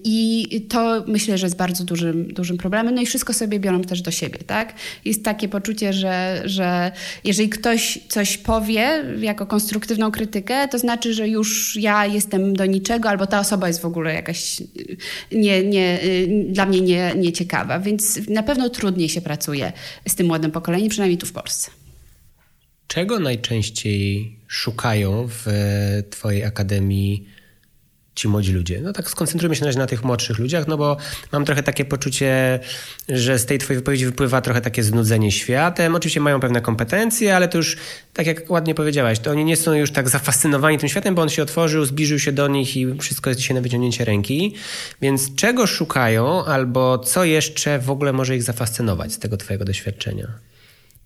i 0.04 0.48
to 0.70 1.04
myślę, 1.08 1.38
że 1.38 1.46
jest 1.46 1.58
bardzo 1.58 1.84
dużym, 1.84 2.34
dużym 2.34 2.58
problemem. 2.58 2.96
No 2.96 3.02
i 3.02 3.06
wszystko 3.06 3.34
sobie 3.34 3.60
biorą 3.60 3.82
też 3.82 4.02
do 4.02 4.12
siebie, 4.12 4.40
tak? 4.48 4.74
Jest 5.06 5.24
takie 5.24 5.50
poczucie, 5.50 5.94
że, 5.94 6.42
że 6.46 6.92
jeżeli 7.24 7.50
ktoś 7.50 8.00
coś 8.10 8.38
powie 8.38 9.04
jako 9.20 9.46
konstruktywną 9.46 10.12
krytykę, 10.12 10.68
to 10.68 10.80
znaczy, 10.80 11.14
że 11.14 11.28
już 11.28 11.76
ja 11.76 12.06
jestem 12.06 12.56
do 12.56 12.66
niczego, 12.66 13.10
albo 13.10 13.28
ta 13.28 13.40
osoba 13.40 13.68
jest 13.68 13.82
w 13.82 13.86
ogóle 13.86 14.14
jakaś 14.14 14.64
nie, 15.32 15.64
nie, 15.64 16.00
dla 16.50 16.66
mnie 16.66 16.82
nie, 16.82 17.14
nieciekawa. 17.18 17.80
Więc 17.80 18.28
na 18.30 18.44
pewno 18.44 18.70
trudniej 18.70 19.10
się 19.10 19.22
pracuje 19.22 19.74
z 20.08 20.16
tym 20.16 20.28
młodym 20.28 20.52
pokoleniem, 20.52 20.90
przynajmniej 20.90 21.18
tu 21.18 21.26
w 21.26 21.34
Polsce. 21.34 21.72
Czego 22.88 23.20
najczęściej 23.20 24.36
szukają 24.48 25.28
w 25.30 25.46
Twojej 26.10 26.44
akademii 26.44 27.28
ci 28.18 28.28
młodzi 28.28 28.54
ludzie. 28.54 28.82
No 28.82 28.94
tak 28.94 29.10
skoncentrujmy 29.10 29.56
się 29.56 29.66
na 29.66 29.72
na 29.72 29.88
tych 29.88 30.04
młodszych 30.04 30.40
ludziach, 30.40 30.68
no 30.68 30.78
bo 30.78 30.98
mam 31.32 31.46
trochę 31.46 31.64
takie 31.64 31.86
poczucie, 31.86 32.60
że 33.10 33.40
z 33.40 33.46
tej 33.46 33.58
twojej 33.58 33.80
wypowiedzi 33.80 34.06
wypływa 34.06 34.42
trochę 34.42 34.62
takie 34.62 34.84
znudzenie 34.84 35.32
światem. 35.32 35.96
Oczywiście 35.96 36.20
mają 36.20 36.40
pewne 36.40 36.62
kompetencje, 36.62 37.36
ale 37.36 37.48
to 37.48 37.58
już, 37.58 37.78
tak 38.14 38.28
jak 38.28 38.52
ładnie 38.52 38.76
powiedziałaś, 38.76 39.20
to 39.20 39.32
oni 39.32 39.46
nie 39.46 39.56
są 39.56 39.74
już 39.74 39.92
tak 39.92 40.10
zafascynowani 40.10 40.78
tym 40.78 40.90
światem, 40.90 41.16
bo 41.16 41.22
on 41.22 41.30
się 41.30 41.44
otworzył, 41.44 41.86
zbliżył 41.86 42.20
się 42.20 42.32
do 42.32 42.48
nich 42.48 42.78
i 42.78 42.98
wszystko 43.00 43.30
jest 43.30 43.40
dzisiaj 43.40 43.56
na 43.56 43.62
wyciągnięcie 43.62 44.06
ręki. 44.06 44.56
Więc 45.02 45.36
czego 45.36 45.68
szukają 45.68 46.46
albo 46.46 47.00
co 47.00 47.24
jeszcze 47.24 47.80
w 47.80 47.90
ogóle 47.90 48.14
może 48.14 48.36
ich 48.36 48.44
zafascynować 48.44 49.14
z 49.14 49.20
tego 49.20 49.38
twojego 49.38 49.66
doświadczenia? 49.66 50.28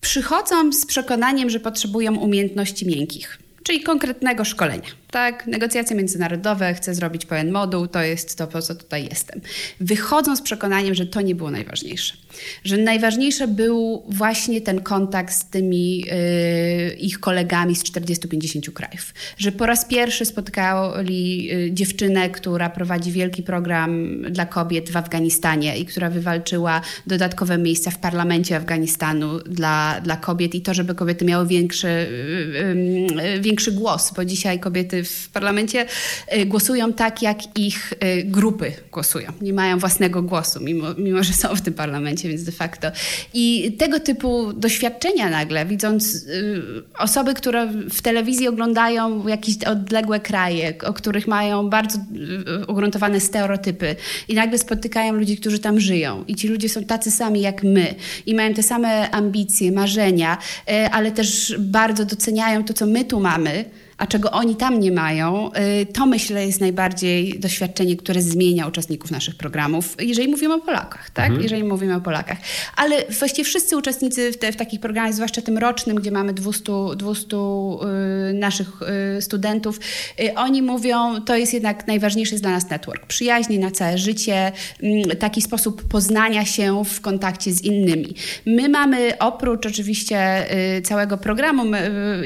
Przychodzą 0.01 0.74
z 0.74 0.86
przekonaniem, 0.86 1.50
że 1.50 1.60
potrzebują 1.60 2.15
umiejętności 2.15 2.88
miękkich 2.88 3.39
czyli 3.63 3.84
konkretnego 3.84 4.46
szkolenia. 4.46 5.01
Tak, 5.12 5.48
negocjacje 5.48 5.96
międzynarodowe, 5.96 6.74
chcę 6.74 6.96
zrobić 6.96 7.25
pełen 7.25 7.51
moduł, 7.51 7.88
to 7.88 8.01
jest 8.01 8.38
to, 8.38 8.48
po 8.48 8.62
co 8.62 8.75
tutaj 8.75 9.08
jestem. 9.10 9.41
Wychodzą 9.80 10.36
z 10.36 10.41
przekonaniem, 10.41 10.96
że 10.96 11.06
to 11.06 11.22
nie 11.22 11.36
było 11.36 11.51
najważniejsze. 11.51 12.13
Że 12.63 12.77
najważniejsze 12.77 13.48
był 13.48 14.03
właśnie 14.10 14.62
ten 14.62 14.82
kontakt 14.82 15.34
z 15.34 15.46
tymi 15.46 15.98
yy, 15.98 16.94
ich 17.00 17.20
kolegami 17.20 17.75
z 17.75 17.84
40-50 17.84 18.74
krajów. 18.74 19.13
Że 19.38 19.51
po 19.51 19.65
raz 19.65 19.86
pierwszy 19.86 20.25
spotkali 20.25 21.46
yy, 21.46 21.72
dziewczynę, 21.72 22.30
która 22.30 22.70
prowadzi 22.70 23.12
wielki 23.12 23.44
program 23.44 24.22
dla 24.30 24.46
kobiet 24.46 24.89
w 24.89 24.98
Afganistanie 24.98 25.77
i 25.77 25.86
która 25.86 26.10
wywalczyła 26.10 26.82
dodatkowe 27.08 27.58
miejsca 27.58 27.91
w 27.91 27.98
parlamencie 27.98 28.56
Afganistanu 28.56 29.39
dla, 29.39 30.01
dla 30.01 30.18
kobiet 30.18 30.56
i 30.56 30.62
to, 30.62 30.74
żeby 30.74 30.96
kobiety 30.96 31.25
miały 31.25 31.48
większy, 31.48 32.08
yy, 33.24 33.39
większy 33.51 33.72
głos, 33.72 34.12
bo 34.15 34.25
dzisiaj 34.25 34.60
kobiety 34.60 35.03
w 35.03 35.29
parlamencie 35.29 35.86
y, 36.38 36.46
głosują 36.46 36.93
tak, 36.93 37.22
jak 37.22 37.60
ich 37.60 37.93
y, 37.93 38.24
grupy 38.24 38.72
głosują. 38.91 39.31
Nie 39.41 39.53
mają 39.53 39.79
własnego 39.79 40.22
głosu, 40.22 40.60
mimo, 40.63 40.88
mimo 40.98 41.24
że 41.24 41.34
są 41.34 41.55
w 41.55 41.62
tym 41.62 41.74
parlamencie, 41.74 42.29
więc 42.29 42.43
de 42.43 42.51
facto. 42.51 42.88
I 43.34 43.75
tego 43.77 44.00
typu 44.00 44.53
doświadczenia 44.53 45.29
nagle, 45.29 45.65
widząc 45.65 46.15
y, 46.15 46.62
osoby, 46.98 47.34
które 47.34 47.67
w 47.89 48.01
telewizji 48.01 48.48
oglądają 48.48 49.27
jakieś 49.27 49.63
odległe 49.63 50.20
kraje, 50.20 50.74
o 50.84 50.93
których 50.93 51.27
mają 51.27 51.70
bardzo 51.70 52.00
ugruntowane 52.67 53.20
stereotypy 53.20 53.96
i 54.27 54.34
nagle 54.34 54.58
spotykają 54.58 55.13
ludzi, 55.13 55.38
którzy 55.38 55.60
tam 55.60 55.79
żyją 55.79 56.24
i 56.27 56.36
ci 56.36 56.48
ludzie 56.48 56.70
są 56.70 56.84
tacy 56.84 57.12
sami 57.12 57.41
jak 57.41 57.63
my 57.63 57.96
i 58.25 58.36
mają 58.36 58.53
te 58.53 58.63
same 58.63 59.12
ambicje, 59.12 59.72
marzenia, 59.72 60.38
ale 60.91 61.12
też 61.12 61.55
bardzo 61.60 62.05
doceniają 62.05 62.63
to, 62.63 62.74
co 62.74 62.86
my 62.86 63.05
tu 63.05 63.20
mamy, 63.20 63.40
mamy, 63.41 63.65
a 64.01 64.08
czego 64.08 64.31
oni 64.31 64.55
tam 64.55 64.79
nie 64.79 64.91
mają, 64.91 65.51
y, 65.81 65.86
to 65.86 66.05
myślę 66.05 66.46
jest 66.46 66.62
najbardziej 66.62 67.39
doświadczenie, 67.39 67.96
które 67.96 68.22
zmienia 68.22 68.67
uczestników 68.67 69.12
naszych 69.12 69.36
programów, 69.36 69.96
jeżeli 70.00 70.29
mówimy 70.29 70.53
o 70.53 70.60
Polakach, 70.60 71.10
tak? 71.10 71.25
Mhm. 71.25 71.43
Jeżeli 71.43 71.63
mówimy 71.63 71.96
o 71.96 72.01
Polakach. 72.01 72.38
Ale 72.75 72.96
właściwie 73.20 73.43
wszyscy 73.43 73.77
uczestnicy 73.77 74.31
w, 74.31 74.38
te, 74.38 74.51
w 74.51 74.55
takich 74.55 74.79
programach, 74.79 75.13
zwłaszcza 75.13 75.41
tym 75.41 75.58
rocznym, 75.58 75.96
gdzie 75.96 76.12
mamy 76.12 76.34
200, 76.34 76.72
200 76.96 77.38
y, 77.38 78.34
naszych 78.34 78.67
y, 79.17 79.22
studentów, 79.22 79.79
y, 80.20 80.36
oni 80.36 80.62
mówią, 80.62 81.22
to 81.22 81.36
jest 81.36 81.53
jednak 81.53 81.88
najważniejszy 81.88 82.34
jest 82.34 82.43
dla 82.43 82.51
nas 82.51 82.70
network. 82.70 83.05
Przyjaźnie 83.05 83.60
na 83.60 83.72
całe 83.72 83.98
życie, 83.98 84.51
y, 84.84 85.15
taki 85.15 85.41
sposób 85.41 85.84
poznania 85.84 86.46
się 86.46 86.84
w 86.86 87.01
kontakcie 87.01 87.51
z 87.51 87.62
innymi. 87.63 88.15
My 88.46 88.70
mamy 88.70 89.17
oprócz 89.20 89.65
oczywiście 89.65 90.46
całego 90.84 91.17
programu 91.17 91.63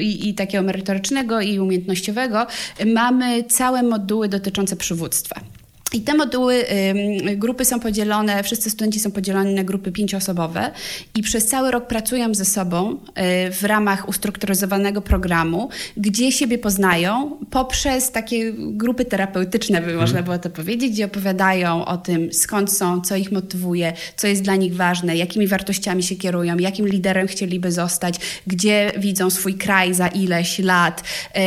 i 0.00 0.34
takiego 0.34 0.64
merytorycznego 0.64 1.40
i 1.40 1.58
umiejętnościowego 1.66 2.46
mamy 2.86 3.44
całe 3.44 3.82
moduły 3.82 4.28
dotyczące 4.28 4.76
przywództwa. 4.76 5.40
I 5.92 6.00
te 6.00 6.14
moduły, 6.14 6.64
grupy 7.36 7.64
są 7.64 7.80
podzielone, 7.80 8.42
wszyscy 8.42 8.70
studenci 8.70 9.00
są 9.00 9.10
podzieleni 9.10 9.54
na 9.54 9.64
grupy 9.64 9.92
pięcioosobowe 9.92 10.70
i 11.14 11.22
przez 11.22 11.46
cały 11.46 11.70
rok 11.70 11.86
pracują 11.86 12.34
ze 12.34 12.44
sobą 12.44 12.92
y, 12.92 12.96
w 13.52 13.64
ramach 13.64 14.08
ustrukturyzowanego 14.08 15.02
programu, 15.02 15.68
gdzie 15.96 16.32
siebie 16.32 16.58
poznają 16.58 17.38
poprzez 17.50 18.10
takie 18.10 18.52
grupy 18.56 19.04
terapeutyczne, 19.04 19.82
by 19.82 19.94
można 19.94 20.22
było 20.22 20.38
to 20.38 20.50
powiedzieć, 20.50 20.92
gdzie 20.92 21.04
opowiadają 21.04 21.84
o 21.84 21.96
tym, 21.96 22.32
skąd 22.32 22.72
są, 22.72 23.00
co 23.00 23.16
ich 23.16 23.32
motywuje, 23.32 23.92
co 24.16 24.26
jest 24.26 24.42
dla 24.42 24.56
nich 24.56 24.76
ważne, 24.76 25.16
jakimi 25.16 25.46
wartościami 25.46 26.02
się 26.02 26.16
kierują, 26.16 26.58
jakim 26.58 26.88
liderem 26.88 27.26
chcieliby 27.26 27.72
zostać, 27.72 28.14
gdzie 28.46 28.92
widzą 28.98 29.30
swój 29.30 29.54
kraj 29.54 29.94
za 29.94 30.08
ileś 30.08 30.58
lat, 30.58 31.02
y, 31.36 31.40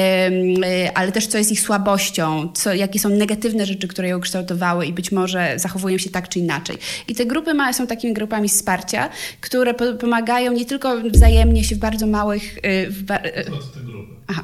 ale 0.93 1.11
też 1.11 1.27
co 1.27 1.37
jest 1.37 1.51
ich 1.51 1.61
słabością, 1.61 2.49
co, 2.53 2.73
jakie 2.73 2.99
są 2.99 3.09
negatywne 3.09 3.65
rzeczy, 3.65 3.87
które 3.87 4.17
ukształtują 4.17 4.28
ukształtowały 4.29 4.85
i 4.85 4.93
być 4.93 5.11
może 5.11 5.53
zachowują 5.59 5.97
się 5.97 6.09
tak 6.09 6.29
czy 6.29 6.39
inaczej. 6.39 6.77
I 7.07 7.15
te 7.15 7.25
grupy 7.25 7.53
ma, 7.53 7.73
są 7.73 7.87
takimi 7.87 8.13
grupami 8.13 8.49
wsparcia, 8.49 9.09
które 9.41 9.73
po, 9.73 9.93
pomagają 9.93 10.51
nie 10.51 10.65
tylko 10.65 11.01
wzajemnie 11.01 11.63
się 11.63 11.75
w 11.75 11.79
bardzo 11.79 12.07
małych... 12.07 12.57
Y, 12.57 12.89
w 12.89 13.03
ba, 13.03 13.15
y, 13.15 13.21
te 13.73 13.79
grupy? 13.83 14.19
Aha. 14.27 14.43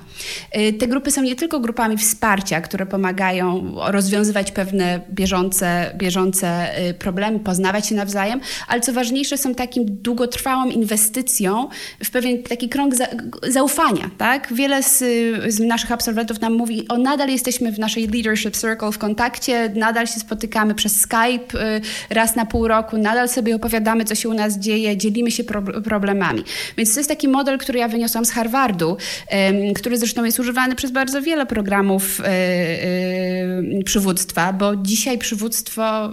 Y, 0.58 0.74
te 0.74 0.88
grupy 0.88 1.12
są 1.12 1.22
nie 1.22 1.36
tylko 1.36 1.60
grupami 1.60 1.98
wsparcia, 1.98 2.62
które 2.62 2.86
pomagają 2.86 3.76
rozwiązywać 3.88 4.52
pewne 4.52 5.02
bieżące, 5.12 5.92
bieżące 5.96 6.68
problemy, 7.00 7.40
poznawać 7.40 7.88
się 7.88 7.96
nawzajem, 7.96 8.40
ale 8.68 8.82
co 8.82 8.94
ważniejsze, 8.94 9.38
są 9.38 9.56
takim 9.56 9.86
długotrwałą 9.88 10.70
inwestycją 10.70 11.70
w 12.04 12.10
pewien 12.10 12.44
taki 12.44 12.70
krąg 12.70 12.96
za, 12.96 13.08
zaufania. 13.48 14.10
Tak? 14.18 14.54
Wiele 14.54 14.84
z, 14.84 14.98
z 15.54 15.60
naszych 15.60 15.92
absolwentów 15.92 16.42
nam 16.42 16.54
mówi, 16.54 16.88
o 16.88 16.98
nadal 16.98 17.30
jesteśmy 17.30 17.72
w 17.72 17.80
naszej 17.80 18.08
leadership 18.08 18.58
circle 18.58 18.92
w 18.92 18.98
kontakcie, 18.98 19.70
nadal 19.76 20.08
się 20.08 20.20
spotykamy 20.20 20.76
przez 20.76 21.02
Skype 21.02 21.78
y, 21.78 21.82
raz 22.10 22.36
na 22.36 22.46
pół 22.46 22.68
roku, 22.68 22.98
nadal 22.98 23.30
sobie 23.30 23.56
opowiadamy, 23.56 24.06
co 24.06 24.16
się 24.16 24.30
u 24.30 24.34
nas 24.34 24.60
dzieje, 24.60 24.98
dzielimy 24.98 25.32
się 25.32 25.44
pro 25.44 25.62
problemami. 25.62 26.44
Więc 26.78 26.94
to 26.94 27.00
jest 27.00 27.10
taki 27.10 27.28
model, 27.28 27.58
który 27.58 27.80
ja 27.80 27.88
wyniosłam 27.88 28.26
z 28.26 28.32
Harvardu, 28.32 28.98
który 29.76 29.98
zresztą 29.98 30.24
jest 30.24 30.40
używany 30.40 30.76
przez 30.76 30.92
bardzo 30.92 31.22
wiele 31.22 31.46
programów 31.46 32.20
y, 32.20 32.24
y, 32.24 33.84
przywództwa, 33.86 34.54
bo 34.54 34.76
dzisiaj 34.76 35.18
przywództwo 35.18 36.10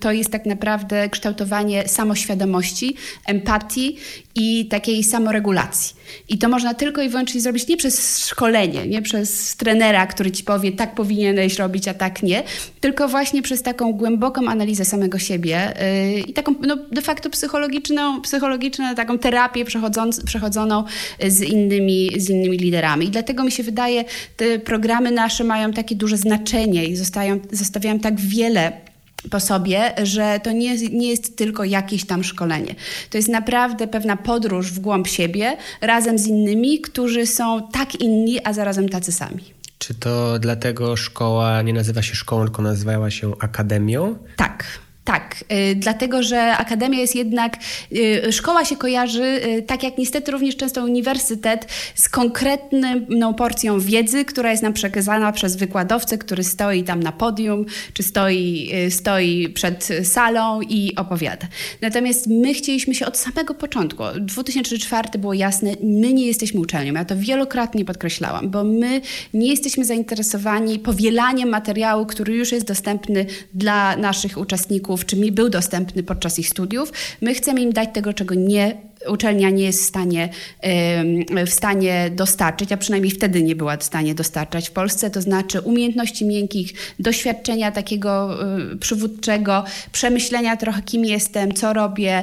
to 0.00 0.12
jest 0.12 0.30
tak 0.30 0.46
naprawdę 0.46 1.08
kształtowanie 1.08 1.88
samoświadomości, 1.88 2.96
empatii 3.26 3.96
i 4.34 4.66
takiej 4.66 5.04
samoregulacji. 5.04 5.96
I 6.28 6.38
to 6.38 6.48
można 6.48 6.74
tylko 6.74 7.02
i 7.02 7.08
wyłącznie 7.08 7.40
zrobić 7.40 7.68
nie 7.68 7.76
przez 7.76 8.26
szkolenie, 8.26 8.86
nie 8.86 9.02
przez 9.02 9.56
trenera, 9.56 10.06
który 10.06 10.30
ci 10.30 10.44
powie, 10.44 10.72
tak 10.72 10.94
powinieneś 10.94 11.58
robić, 11.58 11.88
a 11.88 11.94
tak 11.94 12.22
nie, 12.22 12.42
tylko 12.80 12.99
właśnie 13.08 13.42
przez 13.42 13.62
taką 13.62 13.92
głęboką 13.92 14.48
analizę 14.48 14.84
samego 14.84 15.18
siebie 15.18 15.74
yy, 16.14 16.20
i 16.20 16.32
taką 16.32 16.54
no, 16.60 16.76
de 16.92 17.02
facto 17.02 17.30
psychologiczną, 17.30 18.20
psychologiczną 18.20 18.94
taką 18.94 19.18
terapię 19.18 19.64
przechodzoną 20.24 20.84
z 21.28 21.40
innymi, 21.40 22.10
z 22.16 22.30
innymi 22.30 22.58
liderami. 22.58 23.06
I 23.06 23.10
dlatego 23.10 23.44
mi 23.44 23.52
się 23.52 23.62
wydaje, 23.62 24.04
te 24.36 24.58
programy 24.58 25.10
nasze 25.10 25.44
mają 25.44 25.72
takie 25.72 25.96
duże 25.96 26.16
znaczenie 26.16 26.86
i 26.86 26.96
zostają, 26.96 27.40
zostawiają 27.52 27.98
tak 27.98 28.20
wiele 28.20 28.72
po 29.30 29.40
sobie, 29.40 29.92
że 30.02 30.40
to 30.42 30.52
nie, 30.52 30.76
nie 30.76 31.08
jest 31.08 31.36
tylko 31.36 31.64
jakieś 31.64 32.04
tam 32.04 32.24
szkolenie. 32.24 32.74
To 33.10 33.18
jest 33.18 33.28
naprawdę 33.28 33.86
pewna 33.86 34.16
podróż 34.16 34.72
w 34.72 34.78
głąb 34.78 35.08
siebie 35.08 35.56
razem 35.80 36.18
z 36.18 36.26
innymi, 36.26 36.80
którzy 36.80 37.26
są 37.26 37.68
tak 37.72 38.00
inni, 38.00 38.38
a 38.44 38.52
zarazem 38.52 38.88
tacy 38.88 39.12
sami. 39.12 39.59
Czy 39.80 39.94
to 39.94 40.38
dlatego 40.38 40.96
szkoła 40.96 41.62
nie 41.62 41.72
nazywa 41.72 42.02
się 42.02 42.14
szkołą, 42.14 42.44
tylko 42.44 42.62
nazywała 42.62 43.10
się 43.10 43.32
akademią? 43.40 44.18
Tak. 44.36 44.64
Tak, 45.04 45.44
y, 45.72 45.74
dlatego 45.74 46.22
że 46.22 46.56
akademia 46.56 47.00
jest 47.00 47.14
jednak, 47.16 47.56
y, 47.92 48.32
szkoła 48.32 48.64
się 48.64 48.76
kojarzy, 48.76 49.40
y, 49.58 49.62
tak 49.62 49.82
jak 49.82 49.98
niestety 49.98 50.32
również 50.32 50.56
często 50.56 50.84
uniwersytet, 50.84 51.66
z 51.94 52.08
konkretną 52.08 53.34
porcją 53.34 53.80
wiedzy, 53.80 54.24
która 54.24 54.50
jest 54.50 54.62
nam 54.62 54.72
przekazana 54.72 55.32
przez 55.32 55.56
wykładowcę, 55.56 56.18
który 56.18 56.44
stoi 56.44 56.84
tam 56.84 57.02
na 57.02 57.12
podium, 57.12 57.64
czy 57.92 58.02
stoi, 58.02 58.70
stoi 58.90 59.48
przed 59.48 59.88
salą 60.04 60.60
i 60.60 60.96
opowiada. 60.96 61.46
Natomiast 61.80 62.26
my 62.26 62.54
chcieliśmy 62.54 62.94
się 62.94 63.06
od 63.06 63.16
samego 63.16 63.54
początku, 63.54 64.02
2004 64.20 65.18
było 65.18 65.34
jasne, 65.34 65.70
my 65.82 66.12
nie 66.12 66.26
jesteśmy 66.26 66.60
uczelnią, 66.60 66.94
ja 66.94 67.04
to 67.04 67.16
wielokrotnie 67.16 67.84
podkreślałam, 67.84 68.50
bo 68.50 68.64
my 68.64 69.00
nie 69.34 69.50
jesteśmy 69.50 69.84
zainteresowani 69.84 70.78
powielaniem 70.78 71.48
materiału, 71.48 72.06
który 72.06 72.34
już 72.34 72.52
jest 72.52 72.66
dostępny 72.66 73.26
dla 73.54 73.96
naszych 73.96 74.38
uczestników, 74.38 74.89
czy 74.98 75.16
mi 75.16 75.32
był 75.32 75.48
dostępny 75.48 76.02
podczas 76.02 76.38
ich 76.38 76.48
studiów. 76.48 76.92
My 77.20 77.34
chcemy 77.34 77.60
im 77.60 77.72
dać 77.72 77.88
tego, 77.92 78.12
czego 78.14 78.34
nie 78.34 78.90
uczelnia 79.08 79.50
nie 79.50 79.64
jest 79.64 79.82
w 79.82 79.86
stanie, 79.86 80.28
w 81.46 81.50
stanie 81.50 82.10
dostarczyć, 82.14 82.72
a 82.72 82.76
przynajmniej 82.76 83.10
wtedy 83.10 83.42
nie 83.42 83.56
była 83.56 83.76
w 83.76 83.84
stanie 83.84 84.14
dostarczać 84.14 84.68
w 84.68 84.72
Polsce, 84.72 85.10
to 85.10 85.22
znaczy 85.22 85.60
umiejętności 85.60 86.24
miękkich, 86.24 86.72
doświadczenia 86.98 87.72
takiego 87.72 88.38
y, 88.72 88.76
przywódczego, 88.76 89.64
przemyślenia 89.92 90.56
trochę 90.56 90.82
kim 90.82 91.04
jestem, 91.04 91.52
co 91.52 91.72
robię, 91.72 92.22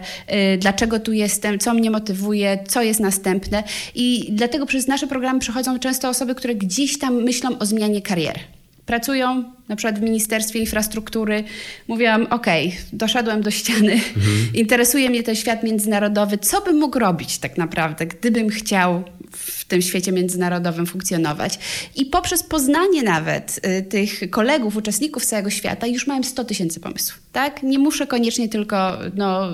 y, 0.54 0.58
dlaczego 0.58 1.00
tu 1.00 1.14
jestem, 1.14 1.60
co 1.60 1.74
mnie 1.74 1.92
motywuje, 1.92 2.60
co 2.68 2.82
jest 2.82 3.00
następne 3.00 3.64
i 3.96 4.28
dlatego 4.32 4.66
przez 4.66 4.88
nasze 4.88 5.08
programy 5.08 5.40
przechodzą 5.40 5.80
często 5.80 6.10
osoby, 6.10 6.36
które 6.36 6.56
gdzieś 6.56 7.00
tam 7.00 7.24
myślą 7.24 7.60
o 7.60 7.66
zmianie 7.66 8.02
kariery. 8.02 8.40
Pracują 8.86 9.57
na 9.70 9.76
przykład 9.76 10.00
w 10.00 10.02
Ministerstwie 10.02 10.60
Infrastruktury, 10.60 11.44
mówiłam, 11.88 12.28
ok, 12.30 12.46
doszedłem 12.94 13.42
do 13.42 13.52
ściany, 13.52 13.94
mhm. 13.94 14.50
interesuje 14.54 15.10
mnie 15.10 15.24
ten 15.24 15.36
świat 15.36 15.64
międzynarodowy, 15.64 16.38
co 16.38 16.62
bym 16.62 16.78
mógł 16.78 17.00
robić 17.00 17.38
tak 17.38 17.58
naprawdę, 17.58 18.06
gdybym 18.06 18.50
chciał 18.50 19.04
w 19.32 19.66
tym 19.66 19.82
świecie 19.82 20.12
międzynarodowym 20.12 20.86
funkcjonować. 20.86 21.60
I 21.96 22.06
poprzez 22.06 22.44
poznanie 22.44 23.04
nawet 23.04 23.60
y, 23.80 23.82
tych 23.82 24.30
kolegów, 24.30 24.76
uczestników 24.76 25.26
całego 25.26 25.50
świata 25.50 25.88
już 25.88 26.08
mają 26.08 26.24
100 26.24 26.44
tysięcy 26.44 26.80
pomysłów. 26.80 27.22
Tak? 27.32 27.64
Nie 27.64 27.80
muszę 27.80 28.08
koniecznie 28.08 28.50
tylko 28.50 28.98
no, 29.16 29.50
y, 29.50 29.54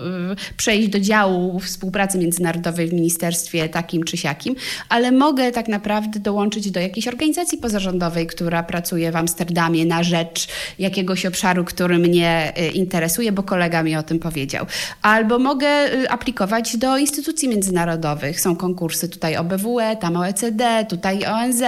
przejść 0.57 0.87
do 0.87 0.99
działu 0.99 1.59
współpracy 1.59 2.17
międzynarodowej 2.17 2.87
w 2.87 2.93
ministerstwie 2.93 3.69
takim 3.69 4.03
czy 4.03 4.17
siakim, 4.17 4.55
ale 4.89 5.11
mogę 5.11 5.51
tak 5.51 5.67
naprawdę 5.67 6.19
dołączyć 6.19 6.71
do 6.71 6.79
jakiejś 6.79 7.07
organizacji 7.07 7.57
pozarządowej, 7.57 8.27
która 8.27 8.63
pracuje 8.63 9.11
w 9.11 9.15
Amsterdamie 9.15 9.85
na 9.85 10.02
rzecz 10.03 10.47
jakiegoś 10.79 11.25
obszaru, 11.25 11.65
który 11.65 11.99
mnie 11.99 12.53
y, 12.59 12.67
interesuje, 12.67 13.31
bo 13.31 13.43
kolega 13.43 13.83
mi 13.83 13.95
o 13.95 14.03
tym 14.03 14.19
powiedział. 14.19 14.65
Albo 15.01 15.39
mogę 15.39 15.93
y, 15.93 16.09
aplikować 16.09 16.77
do 16.77 16.97
instytucji 16.97 17.49
międzynarodowych. 17.49 18.41
Są 18.41 18.55
konkursy 18.55 19.09
tutaj 19.09 19.37
OBWE, 19.37 19.97
tam 20.01 20.17
OECD, 20.17 20.85
tutaj 20.89 21.25
ONZ. 21.25 21.63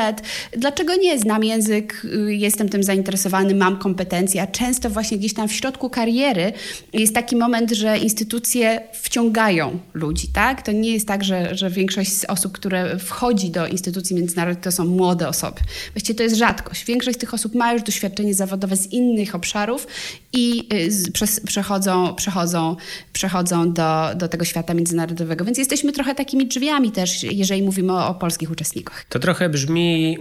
Dlaczego 0.58 0.96
nie? 0.96 1.20
Znam 1.20 1.44
język, 1.44 2.06
y, 2.06 2.36
jestem 2.36 2.70
tym 2.70 2.84
zainteresowany, 2.84 3.56
mam 3.56 3.78
kompetencje, 3.78 4.42
a 4.42 4.48
często 4.48 4.90
właśnie 4.90 5.18
gdzieś 5.18 5.34
tam 5.34 5.48
w 5.48 5.54
środku 5.54 5.90
kariery 5.90 6.54
jest 6.94 7.14
taki 7.14 7.36
moment, 7.36 7.72
że 7.72 7.98
instytucje 7.98 8.82
wciągają 8.94 9.80
ludzi, 9.94 10.28
tak? 10.34 10.62
To 10.62 10.72
nie 10.72 10.94
jest 10.94 11.08
tak, 11.08 11.24
że, 11.24 11.56
że 11.56 11.70
większość 11.70 12.14
z 12.14 12.26
osób, 12.26 12.52
które 12.52 13.00
wchodzi 13.00 13.50
do 13.50 13.68
instytucji 13.68 14.16
międzynarodowych, 14.16 14.64
to 14.64 14.72
są 14.72 14.86
młode 14.86 15.28
osoby. 15.28 15.62
Właściwie 15.94 16.18
to 16.18 16.24
jest 16.24 16.36
rzadkość. 16.36 16.86
Większość 16.86 17.20
tych 17.20 17.34
osób 17.34 17.56
ma 17.56 17.74
już 17.74 17.84
doświadczenie 17.84 18.25
doświadczenie 18.26 18.34
zawodowe 18.34 18.78
z 18.78 18.92
innych 18.92 19.36
obszarów 19.36 19.88
i 20.34 20.68
y, 20.74 21.46
przechodzą, 21.46 22.16
przechodzą, 22.16 22.76
przechodzą 23.14 23.74
do, 23.74 24.16
do 24.16 24.28
tego 24.28 24.46
świata 24.46 24.74
międzynarodowego. 24.74 25.46
Więc 25.46 25.58
jesteśmy 25.58 25.92
trochę 25.92 26.16
takimi 26.16 26.48
drzwiami 26.48 26.92
też, 26.92 27.24
jeżeli 27.24 27.64
mówimy 27.64 27.94
o, 27.94 28.08
o 28.08 28.14
polskich 28.14 28.52
uczestnikach. 28.52 29.06
To 29.10 29.20
trochę 29.20 29.50
brzmi... 29.50 30.18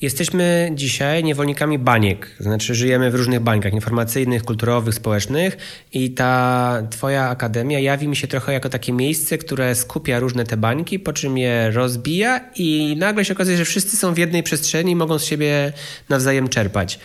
Jesteśmy 0.00 0.70
dzisiaj 0.74 1.24
niewolnikami 1.24 1.78
baniek, 1.78 2.36
znaczy 2.40 2.74
żyjemy 2.74 3.10
w 3.10 3.14
różnych 3.14 3.40
bańkach 3.40 3.72
informacyjnych, 3.72 4.42
kulturowych, 4.42 4.94
społecznych 4.94 5.56
i 5.92 6.10
ta 6.10 6.82
twoja 6.90 7.28
akademia 7.28 7.78
jawi 7.78 8.08
mi 8.08 8.16
się 8.16 8.26
trochę 8.26 8.52
jako 8.52 8.68
takie 8.68 8.92
miejsce, 8.92 9.38
które 9.38 9.74
skupia 9.74 10.18
różne 10.18 10.44
te 10.44 10.56
bańki, 10.56 10.98
po 10.98 11.12
czym 11.12 11.38
je 11.38 11.70
rozbija 11.70 12.40
i 12.56 12.96
nagle 12.98 13.24
się 13.24 13.32
okazuje, 13.34 13.56
że 13.56 13.64
wszyscy 13.64 13.96
są 13.96 14.14
w 14.14 14.18
jednej 14.18 14.42
przestrzeni 14.42 14.92
i 14.92 14.96
mogą 14.96 15.18
z 15.18 15.24
siebie 15.24 15.72
nawzajem 16.08 16.48
czerpać. 16.48 16.98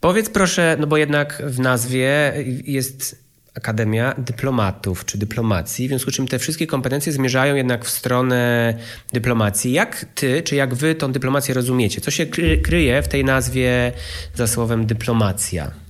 Powiedz 0.00 0.30
proszę, 0.30 0.76
no 0.80 0.86
bo 0.86 0.96
jednak 0.96 1.42
w 1.46 1.60
nazwie 1.60 2.32
jest 2.64 3.25
Akademia 3.56 4.14
Dyplomatów 4.18 5.04
czy 5.04 5.18
Dyplomacji, 5.18 5.86
w 5.86 5.88
związku 5.88 6.10
z 6.10 6.14
czym 6.14 6.28
te 6.28 6.38
wszystkie 6.38 6.66
kompetencje 6.66 7.12
zmierzają 7.12 7.54
jednak 7.54 7.84
w 7.84 7.90
stronę 7.90 8.74
dyplomacji. 9.12 9.72
Jak 9.72 10.06
ty, 10.14 10.42
czy 10.42 10.56
jak 10.56 10.74
wy 10.74 10.94
tą 10.94 11.12
dyplomację 11.12 11.54
rozumiecie? 11.54 12.00
Co 12.00 12.10
się 12.10 12.26
kryje 12.62 13.02
w 13.02 13.08
tej 13.08 13.24
nazwie 13.24 13.92
za 14.34 14.46
słowem 14.46 14.86
dyplomacja? 14.86 15.85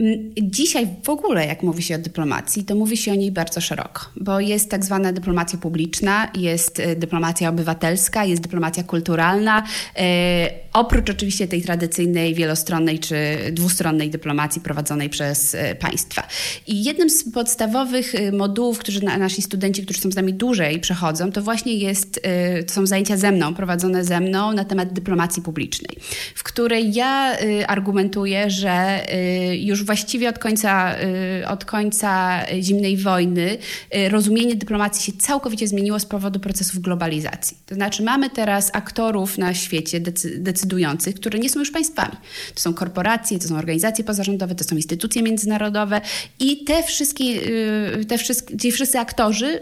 Mm, 0.00 0.32
dzisiaj 0.42 0.88
w 1.04 1.08
ogóle, 1.08 1.46
jak 1.46 1.62
mówi 1.62 1.82
się 1.82 1.94
o 1.94 1.98
dyplomacji, 1.98 2.64
to 2.64 2.74
mówi 2.74 2.96
się 2.96 3.12
o 3.12 3.14
niej 3.14 3.32
bardzo 3.32 3.60
szeroko, 3.60 4.02
bo 4.16 4.40
jest 4.40 4.70
tak 4.70 4.84
zwana 4.84 5.12
dyplomacja 5.12 5.58
publiczna, 5.58 6.30
jest 6.34 6.80
y, 6.80 6.96
dyplomacja 6.96 7.48
obywatelska, 7.48 8.24
jest 8.24 8.42
dyplomacja 8.42 8.82
kulturalna, 8.82 9.62
e, 9.96 10.50
oprócz 10.72 11.10
oczywiście 11.10 11.48
tej 11.48 11.62
tradycyjnej, 11.62 12.34
wielostronnej 12.34 12.98
czy 12.98 13.16
dwustronnej 13.52 14.10
dyplomacji 14.10 14.60
prowadzonej 14.60 15.10
przez 15.10 15.54
e, 15.54 15.74
państwa. 15.74 16.28
I 16.66 16.84
jednym 16.84 17.10
z 17.10 17.32
podstawowych 17.32 18.12
modułów, 18.32 18.78
którzy 18.78 19.04
nasi 19.04 19.42
studenci, 19.42 19.82
którzy 19.82 20.00
są 20.00 20.10
z 20.10 20.16
nami 20.16 20.34
dłużej 20.34 20.80
przechodzą, 20.80 21.32
to 21.32 21.42
właśnie 21.42 21.74
jest, 21.74 22.20
to 22.66 22.72
są 22.72 22.86
zajęcia 22.86 23.16
ze 23.16 23.32
mną, 23.32 23.54
prowadzone 23.54 24.04
ze 24.04 24.20
mną 24.20 24.52
na 24.52 24.64
temat 24.64 24.92
dyplomacji 24.92 25.42
publicznej, 25.42 25.96
w 26.34 26.42
której 26.42 26.94
ja 26.94 27.36
argumentuję, 27.66 28.50
że 28.50 29.06
już 29.58 29.85
właściwie 29.86 30.28
od 30.28 30.38
końca, 30.38 30.94
y, 31.42 31.48
od 31.48 31.64
końca 31.64 32.42
zimnej 32.60 32.96
wojny 32.96 33.58
y, 33.96 34.08
rozumienie 34.08 34.56
dyplomacji 34.56 35.12
się 35.12 35.18
całkowicie 35.18 35.68
zmieniło 35.68 35.98
z 36.00 36.06
powodu 36.06 36.40
procesów 36.40 36.80
globalizacji. 36.80 37.56
To 37.66 37.74
znaczy 37.74 38.02
mamy 38.02 38.30
teraz 38.30 38.70
aktorów 38.72 39.38
na 39.38 39.54
świecie 39.54 40.00
decydujących, 40.36 41.14
które 41.14 41.38
nie 41.38 41.50
są 41.50 41.60
już 41.60 41.70
państwami. 41.70 42.16
To 42.54 42.60
są 42.60 42.74
korporacje, 42.74 43.38
to 43.38 43.48
są 43.48 43.56
organizacje 43.56 44.04
pozarządowe, 44.04 44.54
to 44.54 44.64
są 44.64 44.76
instytucje 44.76 45.22
międzynarodowe 45.22 46.00
i 46.40 46.64
te 46.64 46.82
wszystkie, 46.82 47.24
y, 47.24 48.04
te 48.04 48.18
ci 48.58 48.72
wszyscy 48.72 48.98
aktorzy 48.98 49.60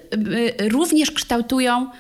również 0.58 1.10
kształtują 1.10 1.90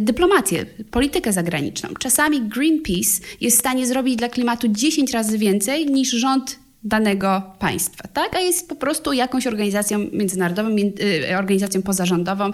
dyplomację, 0.00 0.66
politykę 0.90 1.32
zagraniczną. 1.32 1.88
Czasami 1.98 2.40
Greenpeace 2.40 3.20
jest 3.40 3.56
w 3.56 3.60
stanie 3.60 3.86
zrobić 3.86 4.16
dla 4.16 4.28
klimatu 4.28 4.68
10 4.68 5.12
razy 5.12 5.38
więcej 5.38 5.86
niż 5.86 6.10
rząd 6.10 6.62
danego 6.84 7.42
państwa, 7.58 8.08
tak? 8.08 8.36
A 8.36 8.40
jest 8.40 8.68
po 8.68 8.76
prostu 8.76 9.12
jakąś 9.12 9.46
organizacją 9.46 9.98
międzynarodową, 10.12 10.70
y, 10.70 11.38
organizacją 11.38 11.82
pozarządową, 11.82 12.48
y, 12.48 12.52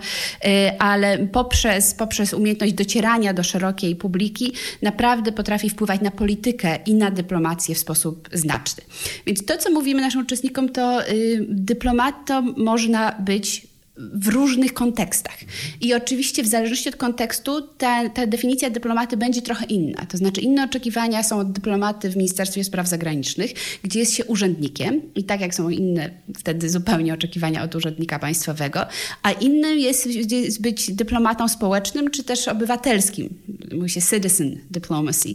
ale 0.78 1.18
poprzez, 1.18 1.94
poprzez 1.94 2.34
umiejętność 2.34 2.72
docierania 2.72 3.34
do 3.34 3.42
szerokiej 3.42 3.96
publiki 3.96 4.52
naprawdę 4.82 5.32
potrafi 5.32 5.70
wpływać 5.70 6.00
na 6.00 6.10
politykę 6.10 6.78
i 6.86 6.94
na 6.94 7.10
dyplomację 7.10 7.74
w 7.74 7.78
sposób 7.78 8.28
znaczny. 8.32 8.84
Więc 9.26 9.44
to, 9.44 9.56
co 9.56 9.70
mówimy 9.70 10.00
naszym 10.00 10.20
uczestnikom, 10.20 10.68
to 10.68 11.08
y, 11.08 11.46
dyplomatą 11.48 12.54
można 12.56 13.12
być 13.12 13.67
w 13.98 14.28
różnych 14.28 14.74
kontekstach. 14.74 15.36
I 15.80 15.94
oczywiście 15.94 16.42
w 16.42 16.46
zależności 16.46 16.88
od 16.88 16.96
kontekstu 16.96 17.62
ta, 17.78 18.08
ta, 18.08 18.26
definicja 18.26 18.70
dyplomaty 18.70 19.16
będzie 19.16 19.42
trochę 19.42 19.64
inna. 19.64 20.06
To 20.06 20.18
znaczy 20.18 20.40
inne 20.40 20.64
oczekiwania 20.64 21.22
są 21.22 21.38
od 21.38 21.52
dyplomaty 21.52 22.10
w 22.10 22.16
Ministerstwie 22.16 22.64
Spraw 22.64 22.88
Zagranicznych, 22.88 23.50
gdzie 23.82 24.00
jest 24.00 24.14
się 24.14 24.24
urzędnikiem 24.24 25.00
i 25.14 25.24
tak 25.24 25.40
jak 25.40 25.54
są 25.54 25.68
inne 25.68 26.10
wtedy 26.38 26.70
zupełnie 26.70 27.14
oczekiwania 27.14 27.62
od 27.62 27.74
urzędnika 27.74 28.18
państwowego, 28.18 28.86
a 29.22 29.32
innym 29.32 29.78
jest, 29.78 30.06
jest 30.06 30.62
być 30.62 30.92
dyplomatą 30.92 31.48
społecznym 31.48 32.10
czy 32.10 32.24
też 32.24 32.48
obywatelskim. 32.48 33.28
Mówi 33.74 33.90
się 33.90 34.02
citizen 34.02 34.58
diplomacy. 34.70 35.28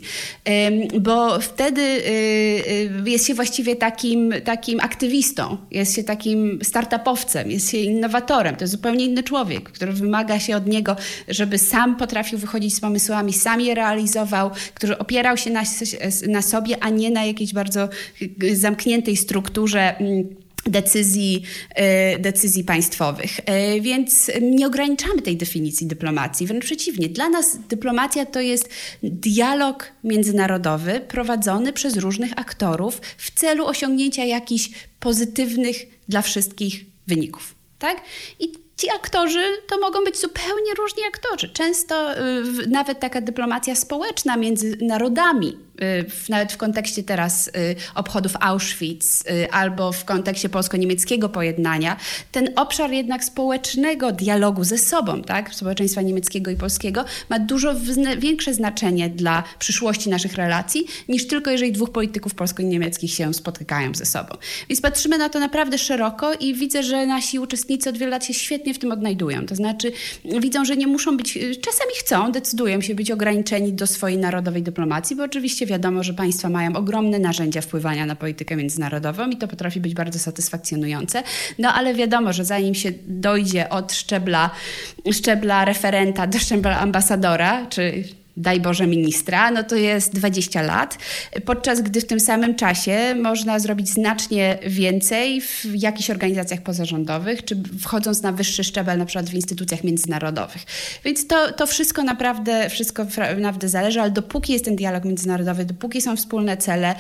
Bo 0.99 1.39
wtedy 1.39 1.81
y, 1.81 3.03
y, 3.05 3.09
jest 3.09 3.27
się 3.27 3.33
właściwie 3.33 3.75
takim, 3.75 4.33
takim 4.43 4.79
aktywistą, 4.79 5.57
jest 5.71 5.95
się 5.95 6.03
takim 6.03 6.59
startupowcem, 6.63 7.51
jest 7.51 7.71
się 7.71 7.77
innowatorem, 7.77 8.55
to 8.55 8.63
jest 8.63 8.71
zupełnie 8.71 9.05
inny 9.05 9.23
człowiek, 9.23 9.63
który 9.63 9.93
wymaga 9.93 10.39
się 10.39 10.55
od 10.55 10.67
niego, 10.67 10.95
żeby 11.27 11.57
sam 11.57 11.95
potrafił 11.95 12.39
wychodzić 12.39 12.75
z 12.75 12.79
pomysłami, 12.79 13.33
sam 13.33 13.61
je 13.61 13.75
realizował, 13.75 14.51
który 14.73 14.97
opierał 14.97 15.37
się 15.37 15.49
na, 15.49 15.63
na 16.27 16.41
sobie, 16.41 16.83
a 16.83 16.89
nie 16.89 17.11
na 17.11 17.25
jakiejś 17.25 17.53
bardzo 17.53 17.89
zamkniętej 18.53 19.17
strukturze 19.17 19.97
mm, 19.97 20.42
decyzji, 20.65 21.43
e, 21.75 22.19
decyzji 22.19 22.63
państwowych. 22.63 23.39
E, 23.45 23.81
więc 23.81 24.31
nie 24.41 24.67
ograniczamy 24.67 25.21
tej 25.21 25.37
definicji 25.37 25.87
dyplomacji, 25.87 26.47
wręcz 26.47 26.65
przeciwnie. 26.65 27.09
Dla 27.09 27.29
nas 27.29 27.57
dyplomacja 27.69 28.25
to 28.25 28.41
jest 28.41 28.69
dialog 29.03 29.91
międzynarodowy 30.03 31.01
prowadzony 31.07 31.73
przez 31.73 31.97
różnych 31.97 32.31
aktorów 32.35 33.01
w 33.17 33.31
celu 33.31 33.65
osiągnięcia 33.65 34.25
jakichś 34.25 34.69
pozytywnych 34.99 35.77
dla 36.07 36.21
wszystkich 36.21 36.85
wyników 37.07 37.55
tak? 37.83 38.01
I 38.39 38.53
ci 38.77 38.89
aktorzy 38.95 39.43
to 39.67 39.79
mogą 39.79 40.03
być 40.03 40.17
zupełnie 40.17 40.73
różni 40.77 41.03
aktorzy. 41.07 41.49
Często 41.49 42.13
y, 42.13 42.67
nawet 42.67 42.99
taka 42.99 43.21
dyplomacja 43.21 43.75
społeczna 43.75 44.37
między 44.37 44.77
narodami 44.81 45.57
nawet 46.29 46.53
w 46.53 46.57
kontekście 46.57 47.03
teraz 47.03 47.51
obchodów 47.95 48.33
Auschwitz 48.39 49.23
albo 49.51 49.91
w 49.91 50.05
kontekście 50.05 50.49
polsko-niemieckiego 50.49 51.29
pojednania, 51.29 51.97
ten 52.31 52.49
obszar 52.55 52.91
jednak 52.91 53.23
społecznego 53.23 54.11
dialogu 54.11 54.63
ze 54.63 54.77
sobą, 54.77 55.21
tak, 55.21 55.55
społeczeństwa 55.55 56.01
niemieckiego 56.01 56.51
i 56.51 56.55
polskiego, 56.55 57.05
ma 57.29 57.39
dużo 57.39 57.75
większe 58.17 58.53
znaczenie 58.53 59.09
dla 59.09 59.43
przyszłości 59.59 60.09
naszych 60.09 60.33
relacji, 60.33 60.85
niż 61.09 61.27
tylko 61.27 61.51
jeżeli 61.51 61.71
dwóch 61.71 61.91
polityków 61.91 62.35
polsko-niemieckich 62.35 63.13
się 63.13 63.33
spotykają 63.33 63.95
ze 63.95 64.05
sobą. 64.05 64.35
Więc 64.69 64.81
patrzymy 64.81 65.17
na 65.17 65.29
to 65.29 65.39
naprawdę 65.39 65.77
szeroko 65.77 66.33
i 66.33 66.53
widzę, 66.53 66.83
że 66.83 67.05
nasi 67.05 67.39
uczestnicy 67.39 67.89
od 67.89 67.97
wielu 67.97 68.11
lat 68.11 68.25
się 68.25 68.33
świetnie 68.33 68.73
w 68.73 68.79
tym 68.79 68.91
odnajdują. 68.91 69.45
To 69.45 69.55
znaczy 69.55 69.91
widzą, 70.39 70.65
że 70.65 70.77
nie 70.77 70.87
muszą 70.87 71.17
być, 71.17 71.33
czasami 71.61 71.91
chcą, 71.99 72.31
decydują 72.31 72.81
się 72.81 72.95
być 72.95 73.11
ograniczeni 73.11 73.73
do 73.73 73.87
swojej 73.87 74.17
narodowej 74.17 74.63
dyplomacji, 74.63 75.15
bo 75.15 75.23
oczywiście 75.23 75.62
wiadomo, 75.65 76.03
że 76.03 76.13
państwa 76.13 76.49
mają 76.49 76.75
ogromne 76.75 77.19
narzędzia 77.19 77.61
wpływania 77.61 78.05
na 78.05 78.15
politykę 78.15 78.55
międzynarodową 78.55 79.29
i 79.29 79.37
to 79.37 79.47
potrafi 79.47 79.79
być 79.79 79.93
bardzo 79.93 80.19
satysfakcjonujące. 80.19 81.23
No 81.59 81.73
ale 81.73 81.93
wiadomo, 81.93 82.33
że 82.33 82.45
zanim 82.45 82.75
się 82.75 82.91
dojdzie 83.07 83.69
od 83.69 83.93
szczebla, 83.93 84.49
szczebla 85.11 85.65
referenta 85.65 86.27
do 86.27 86.39
szczebla 86.39 86.79
ambasadora, 86.79 87.65
czy 87.65 88.03
daj 88.37 88.59
Boże, 88.59 88.87
ministra, 88.87 89.51
no 89.51 89.63
to 89.63 89.75
jest 89.75 90.15
20 90.15 90.61
lat, 90.61 90.97
podczas 91.45 91.81
gdy 91.81 92.01
w 92.01 92.05
tym 92.05 92.19
samym 92.19 92.55
czasie 92.55 93.15
można 93.21 93.59
zrobić 93.59 93.89
znacznie 93.89 94.59
więcej 94.67 95.41
w 95.41 95.65
jakichś 95.75 96.09
organizacjach 96.09 96.61
pozarządowych, 96.61 97.45
czy 97.45 97.55
wchodząc 97.81 98.21
na 98.21 98.31
wyższy 98.31 98.63
szczebel, 98.63 98.97
na 98.97 99.05
przykład 99.05 99.29
w 99.29 99.33
instytucjach 99.33 99.83
międzynarodowych. 99.83 100.63
Więc 101.05 101.27
to, 101.27 101.53
to 101.53 101.67
wszystko 101.67 102.03
naprawdę, 102.03 102.69
wszystko 102.69 103.05
naprawdę 103.37 103.69
zależy, 103.69 104.01
ale 104.01 104.11
dopóki 104.11 104.53
jest 104.53 104.65
ten 104.65 104.75
dialog 104.75 105.05
międzynarodowy, 105.05 105.65
dopóki 105.65 106.01
są 106.01 106.15
wspólne 106.15 106.57
cele 106.57 106.95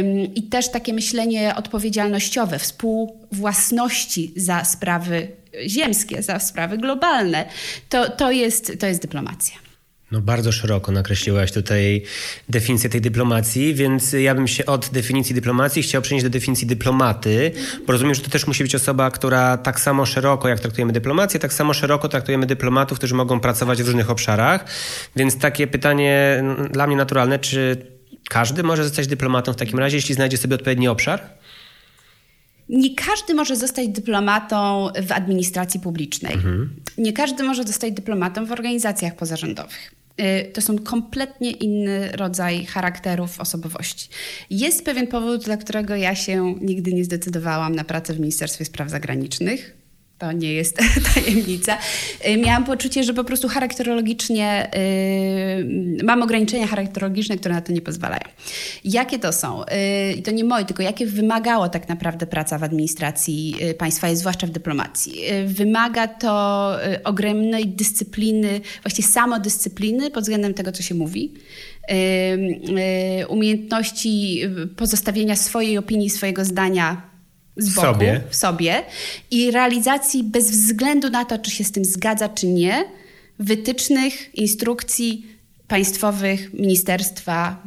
ym, 0.00 0.34
i 0.34 0.42
też 0.42 0.70
takie 0.70 0.92
myślenie 0.92 1.54
odpowiedzialnościowe, 1.56 2.58
współwłasności 2.58 4.32
za 4.36 4.64
sprawy 4.64 5.28
ziemskie, 5.66 6.22
za 6.22 6.38
sprawy 6.38 6.78
globalne, 6.78 7.44
to, 7.88 8.10
to, 8.10 8.30
jest, 8.30 8.72
to 8.80 8.86
jest 8.86 9.02
dyplomacja. 9.02 9.67
No 10.12 10.20
bardzo 10.20 10.52
szeroko 10.52 10.92
nakreśliłaś 10.92 11.52
tutaj 11.52 12.02
definicję 12.48 12.90
tej 12.90 13.00
dyplomacji, 13.00 13.74
więc 13.74 14.12
ja 14.12 14.34
bym 14.34 14.48
się 14.48 14.66
od 14.66 14.90
definicji 14.90 15.34
dyplomacji 15.34 15.82
chciał 15.82 16.02
przenieść 16.02 16.24
do 16.24 16.30
definicji 16.30 16.66
dyplomaty, 16.66 17.52
bo 17.86 17.92
rozumiem, 17.92 18.14
że 18.14 18.22
to 18.22 18.30
też 18.30 18.46
musi 18.46 18.62
być 18.62 18.74
osoba, 18.74 19.10
która 19.10 19.56
tak 19.56 19.80
samo 19.80 20.06
szeroko 20.06 20.48
jak 20.48 20.60
traktujemy 20.60 20.92
dyplomację, 20.92 21.40
tak 21.40 21.52
samo 21.52 21.74
szeroko 21.74 22.08
traktujemy 22.08 22.46
dyplomatów, 22.46 22.98
którzy 22.98 23.14
mogą 23.14 23.40
pracować 23.40 23.82
w 23.82 23.86
różnych 23.86 24.10
obszarach. 24.10 24.64
Więc 25.16 25.38
takie 25.38 25.66
pytanie 25.66 26.44
dla 26.70 26.86
mnie 26.86 26.96
naturalne, 26.96 27.38
czy 27.38 27.86
każdy 28.28 28.62
może 28.62 28.84
zostać 28.84 29.06
dyplomatą 29.06 29.52
w 29.52 29.56
takim 29.56 29.78
razie, 29.78 29.96
jeśli 29.96 30.14
znajdzie 30.14 30.36
sobie 30.36 30.54
odpowiedni 30.54 30.88
obszar? 30.88 31.20
Nie 32.68 32.94
każdy 32.94 33.34
może 33.34 33.56
zostać 33.56 33.88
dyplomatą 33.88 34.88
w 35.02 35.12
administracji 35.12 35.80
publicznej. 35.80 36.34
Mhm. 36.34 36.70
Nie 36.98 37.12
każdy 37.12 37.42
może 37.42 37.64
zostać 37.64 37.92
dyplomatą 37.92 38.46
w 38.46 38.52
organizacjach 38.52 39.16
pozarządowych. 39.16 39.97
Y, 40.20 40.52
to 40.52 40.60
są 40.60 40.78
kompletnie 40.78 41.50
inny 41.50 42.12
rodzaj 42.12 42.64
charakterów, 42.64 43.40
osobowości. 43.40 44.08
Jest 44.50 44.84
pewien 44.84 45.06
powód, 45.06 45.44
dla 45.44 45.56
którego 45.56 45.96
ja 45.96 46.14
się 46.14 46.54
nigdy 46.60 46.92
nie 46.92 47.04
zdecydowałam 47.04 47.74
na 47.74 47.84
pracę 47.84 48.14
w 48.14 48.20
Ministerstwie 48.20 48.64
Spraw 48.64 48.90
Zagranicznych 48.90 49.77
to 50.18 50.32
nie 50.32 50.52
jest 50.52 50.78
tajemnica. 51.14 51.78
Y, 52.28 52.36
miałam 52.36 52.64
poczucie, 52.64 53.04
że 53.04 53.14
po 53.14 53.24
prostu 53.24 53.48
charakterologicznie 53.48 54.70
yy, 55.96 56.04
mam 56.04 56.22
ograniczenia 56.22 56.66
charakterologiczne, 56.66 57.36
które 57.36 57.54
na 57.54 57.60
to 57.60 57.72
nie 57.72 57.80
pozwalają. 57.80 58.22
Jakie 58.84 59.18
to 59.18 59.32
są? 59.32 59.64
Yy, 60.14 60.22
to 60.22 60.30
nie 60.30 60.44
moje, 60.44 60.64
tylko 60.64 60.82
jakie 60.82 61.06
wymagało 61.06 61.68
tak 61.68 61.88
naprawdę 61.88 62.26
praca 62.26 62.58
w 62.58 62.62
administracji 62.62 63.54
y, 63.70 63.74
państwa, 63.74 64.14
zwłaszcza 64.14 64.46
w 64.46 64.50
dyplomacji. 64.50 65.20
Yy, 65.20 65.46
wymaga 65.46 66.08
to 66.08 66.72
y, 66.86 67.02
ogromnej 67.02 67.68
dyscypliny, 67.68 68.60
właściwie 68.82 69.08
samodyscypliny 69.08 70.10
pod 70.10 70.22
względem 70.22 70.54
tego, 70.54 70.72
co 70.72 70.82
się 70.82 70.94
mówi 70.94 71.34
umiejętności 73.28 74.42
pozostawienia 74.76 75.36
swojej 75.36 75.78
opinii, 75.78 76.10
swojego 76.10 76.44
zdania 76.44 77.07
z 77.58 77.74
boku, 77.74 77.86
sobie. 77.86 78.20
w 78.30 78.36
sobie 78.36 78.82
i 79.30 79.50
realizacji 79.50 80.24
bez 80.24 80.50
względu 80.50 81.10
na 81.10 81.24
to, 81.24 81.38
czy 81.38 81.50
się 81.50 81.64
z 81.64 81.72
tym 81.72 81.84
zgadza, 81.84 82.28
czy 82.28 82.46
nie, 82.46 82.84
wytycznych, 83.38 84.34
instrukcji 84.34 85.26
państwowych, 85.68 86.54
ministerstwa. 86.54 87.62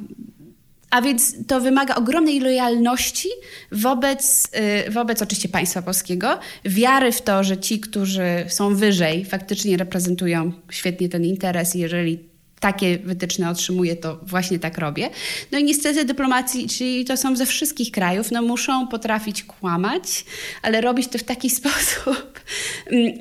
A 0.89 1.01
więc 1.01 1.47
to 1.47 1.61
wymaga 1.61 1.95
ogromnej 1.95 2.39
lojalności 2.39 3.29
wobec, 3.71 4.49
y, 4.87 4.91
wobec 4.91 5.21
oczywiście 5.21 5.49
państwa 5.49 5.81
polskiego, 5.81 6.39
wiary 6.65 7.11
w 7.11 7.21
to, 7.21 7.43
że 7.43 7.57
ci, 7.57 7.79
którzy 7.79 8.45
są 8.47 8.75
wyżej, 8.75 9.25
faktycznie 9.25 9.77
reprezentują 9.77 10.51
świetnie 10.69 11.09
ten 11.09 11.25
interes, 11.25 11.75
jeżeli 11.75 12.30
takie 12.61 12.97
wytyczne 12.97 13.49
otrzymuję, 13.49 13.95
to 13.95 14.19
właśnie 14.21 14.59
tak 14.59 14.77
robię. 14.77 15.09
No 15.51 15.59
i 15.59 15.63
niestety 15.63 16.05
dyplomacji, 16.05 16.67
czyli 16.67 17.05
to 17.05 17.17
są 17.17 17.35
ze 17.35 17.45
wszystkich 17.45 17.91
krajów, 17.91 18.31
no 18.31 18.41
muszą 18.41 18.87
potrafić 18.87 19.43
kłamać, 19.43 20.25
ale 20.61 20.81
robić 20.81 21.07
to 21.07 21.17
w 21.17 21.23
taki 21.23 21.49
sposób, 21.59 22.39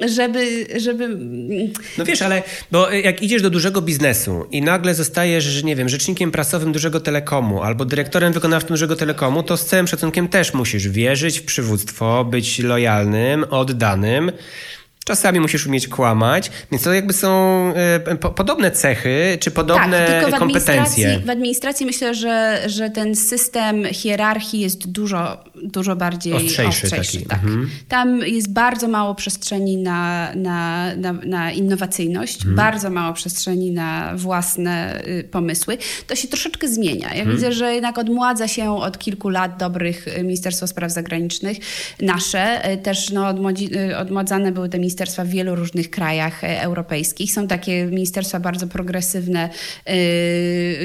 żeby, 0.08 0.66
żeby... 0.76 1.08
No 1.98 2.04
wiesz, 2.04 2.22
ale 2.22 2.42
bo 2.70 2.90
jak 2.90 3.22
idziesz 3.22 3.42
do 3.42 3.50
dużego 3.50 3.82
biznesu 3.82 4.46
i 4.50 4.62
nagle 4.62 4.94
zostajesz, 4.94 5.62
nie 5.62 5.76
wiem, 5.76 5.88
rzecznikiem 5.88 6.30
prasowym 6.30 6.72
dużego 6.72 7.00
telekomu 7.00 7.62
albo 7.62 7.84
dyrektorem 7.84 8.32
wykonawczym 8.32 8.68
dużego 8.68 8.96
telekomu, 8.96 9.42
to 9.42 9.56
z 9.56 9.66
całym 9.66 9.88
szacunkiem 9.88 10.28
też 10.28 10.54
musisz 10.54 10.88
wierzyć 10.88 11.40
w 11.40 11.44
przywództwo, 11.44 12.24
być 12.24 12.58
lojalnym, 12.58 13.44
oddanym. 13.50 14.32
Czasami 15.04 15.40
musisz 15.40 15.66
umieć 15.66 15.88
kłamać, 15.88 16.50
więc 16.72 16.82
to 16.82 16.92
jakby 16.92 17.12
są 17.12 17.28
e, 17.74 18.16
po, 18.16 18.30
podobne 18.30 18.70
cechy, 18.70 19.38
czy 19.40 19.50
podobne 19.50 20.06
tak, 20.06 20.24
tylko 20.24 20.36
w 20.36 20.38
kompetencje. 20.38 20.80
Administracji, 20.80 21.26
w 21.26 21.30
administracji 21.30 21.86
myślę, 21.86 22.14
że, 22.14 22.62
że 22.66 22.90
ten 22.90 23.16
system 23.16 23.84
hierarchii 23.84 24.60
jest 24.60 24.88
dużo, 24.88 25.44
dużo 25.62 25.96
bardziej 25.96 26.32
ostrzejszy. 26.32 26.86
ostrzejszy 26.86 27.22
tak. 27.22 27.38
Mhm. 27.38 27.70
Tam 27.88 28.18
jest 28.18 28.52
bardzo 28.52 28.88
mało 28.88 29.14
przestrzeni 29.14 29.76
na, 29.76 30.32
na, 30.34 30.90
na, 30.96 31.12
na 31.12 31.52
innowacyjność, 31.52 32.36
mhm. 32.36 32.56
bardzo 32.56 32.90
mało 32.90 33.14
przestrzeni 33.14 33.70
na 33.70 34.12
własne 34.16 35.02
y, 35.06 35.24
pomysły. 35.24 35.78
To 36.06 36.16
się 36.16 36.28
troszeczkę 36.28 36.68
zmienia. 36.68 37.08
Ja 37.08 37.20
mhm. 37.20 37.36
widzę, 37.36 37.52
że 37.52 37.74
jednak 37.74 37.98
odmładza 37.98 38.48
się 38.48 38.76
od 38.76 38.98
kilku 38.98 39.28
lat 39.28 39.56
dobrych 39.58 40.08
y, 40.08 40.22
Ministerstwo 40.22 40.66
Spraw 40.66 40.92
Zagranicznych. 40.92 41.56
Nasze 42.00 42.72
y, 42.72 42.76
też 42.76 43.10
no, 43.10 43.28
odmłodzi, 43.28 43.70
odmładzane 43.98 44.52
były 44.52 44.68
te 44.68 44.78
ministerstwa 44.78 44.89
w 45.24 45.28
wielu 45.28 45.54
różnych 45.54 45.90
krajach 45.90 46.44
e, 46.44 46.62
europejskich. 46.62 47.32
Są 47.32 47.48
takie 47.48 47.86
ministerstwa 47.86 48.40
bardzo 48.40 48.66
progresywne, 48.66 49.50
e, 49.86 49.96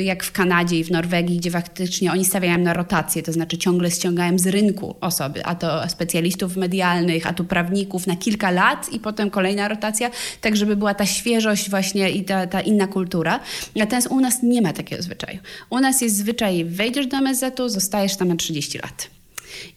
jak 0.03 0.23
w 0.23 0.31
Kanadzie 0.31 0.79
i 0.79 0.83
w 0.83 0.91
Norwegii, 0.91 1.37
gdzie 1.37 1.51
faktycznie 1.51 2.11
oni 2.11 2.25
stawiają 2.25 2.57
na 2.57 2.73
rotację, 2.73 3.23
to 3.23 3.33
znaczy 3.33 3.57
ciągle 3.57 3.91
ściągają 3.91 4.39
z 4.39 4.47
rynku 4.47 4.95
osoby, 5.01 5.45
a 5.45 5.55
to 5.55 5.89
specjalistów 5.89 6.55
medialnych, 6.55 7.27
a 7.27 7.33
tu 7.33 7.43
prawników 7.45 8.07
na 8.07 8.15
kilka 8.15 8.51
lat 8.51 8.93
i 8.93 8.99
potem 8.99 9.29
kolejna 9.29 9.67
rotacja, 9.67 10.09
tak 10.41 10.55
żeby 10.55 10.75
była 10.75 10.93
ta 10.93 11.05
świeżość 11.05 11.69
właśnie 11.69 12.11
i 12.11 12.23
ta, 12.23 12.47
ta 12.47 12.61
inna 12.61 12.87
kultura. 12.87 13.39
Natomiast 13.75 14.07
u 14.07 14.19
nas 14.19 14.43
nie 14.43 14.61
ma 14.61 14.73
takiego 14.73 15.03
zwyczaju. 15.03 15.39
U 15.69 15.79
nas 15.79 16.01
jest 16.01 16.17
zwyczaj, 16.17 16.65
wejdziesz 16.65 17.07
do 17.07 17.17
MSZ-u, 17.17 17.69
zostajesz 17.69 18.15
tam 18.15 18.27
na 18.27 18.35
30 18.35 18.77
lat. 18.77 19.14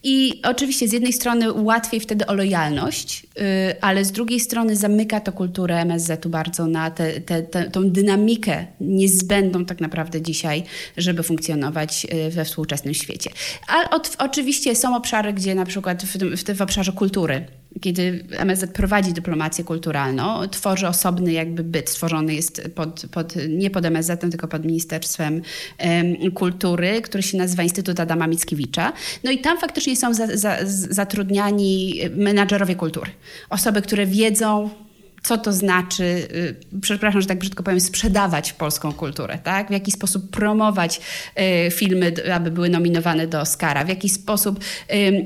I 0.03 0.41
oczywiście 0.43 0.87
z 0.87 0.91
jednej 0.91 1.13
strony 1.13 1.53
łatwiej 1.53 1.99
wtedy 1.99 2.25
o 2.25 2.33
lojalność, 2.33 3.23
yy, 3.23 3.43
ale 3.81 4.05
z 4.05 4.11
drugiej 4.11 4.39
strony 4.39 4.75
zamyka 4.75 5.19
to 5.19 5.31
kulturę 5.31 5.81
MSZ-u 5.81 6.29
bardzo 6.29 6.67
na 6.67 6.91
tę 6.91 7.21
te, 7.21 7.43
te, 7.43 7.71
tą 7.71 7.89
dynamikę 7.89 8.65
niezbędną 8.81 9.65
tak 9.65 9.81
naprawdę 9.81 10.21
dzisiaj, 10.21 10.63
żeby 10.97 11.23
funkcjonować 11.23 12.03
yy, 12.03 12.31
we 12.31 12.45
współczesnym 12.45 12.93
świecie. 12.93 13.29
Ale 13.67 13.87
oczywiście 14.17 14.75
są 14.75 14.95
obszary, 14.95 15.33
gdzie 15.33 15.55
na 15.55 15.65
przykład 15.65 16.03
w, 16.03 16.17
w, 16.17 16.57
w 16.57 16.61
obszarze 16.61 16.91
kultury 16.91 17.45
kiedy 17.81 18.25
MSZ 18.31 18.71
prowadzi 18.71 19.13
dyplomację 19.13 19.63
kulturalną, 19.63 20.47
tworzy 20.47 20.87
osobny 20.87 21.31
jakby 21.31 21.63
byt, 21.63 21.89
stworzony 21.89 22.33
jest 22.33 22.61
pod, 22.75 23.05
pod, 23.11 23.33
nie 23.49 23.69
pod 23.69 23.85
MSZ, 23.85 24.21
tylko 24.21 24.47
pod 24.47 24.65
Ministerstwem 24.65 25.41
Kultury, 26.33 27.01
który 27.01 27.23
się 27.23 27.37
nazywa 27.37 27.63
Instytut 27.63 27.99
Adama 27.99 28.27
Mickiewicza. 28.27 28.93
No 29.23 29.31
i 29.31 29.37
tam 29.37 29.57
faktycznie 29.57 29.95
są 29.95 30.13
za, 30.13 30.37
za, 30.37 30.57
zatrudniani 30.89 31.99
menadżerowie 32.15 32.75
kultury. 32.75 33.11
Osoby, 33.49 33.81
które 33.81 34.05
wiedzą, 34.05 34.69
co 35.23 35.37
to 35.37 35.53
znaczy, 35.53 36.03
y, 36.03 36.55
przepraszam, 36.81 37.21
że 37.21 37.27
tak 37.27 37.39
brzydko 37.39 37.63
powiem, 37.63 37.79
sprzedawać 37.79 38.53
polską 38.53 38.93
kulturę, 38.93 39.39
tak? 39.43 39.67
W 39.67 39.71
jaki 39.71 39.91
sposób 39.91 40.29
promować 40.29 41.01
y, 41.67 41.71
filmy, 41.71 42.13
aby 42.33 42.51
były 42.51 42.69
nominowane 42.69 43.27
do 43.27 43.41
Oscara, 43.41 43.85
w 43.85 43.89
jaki 43.89 44.09
sposób 44.09 44.59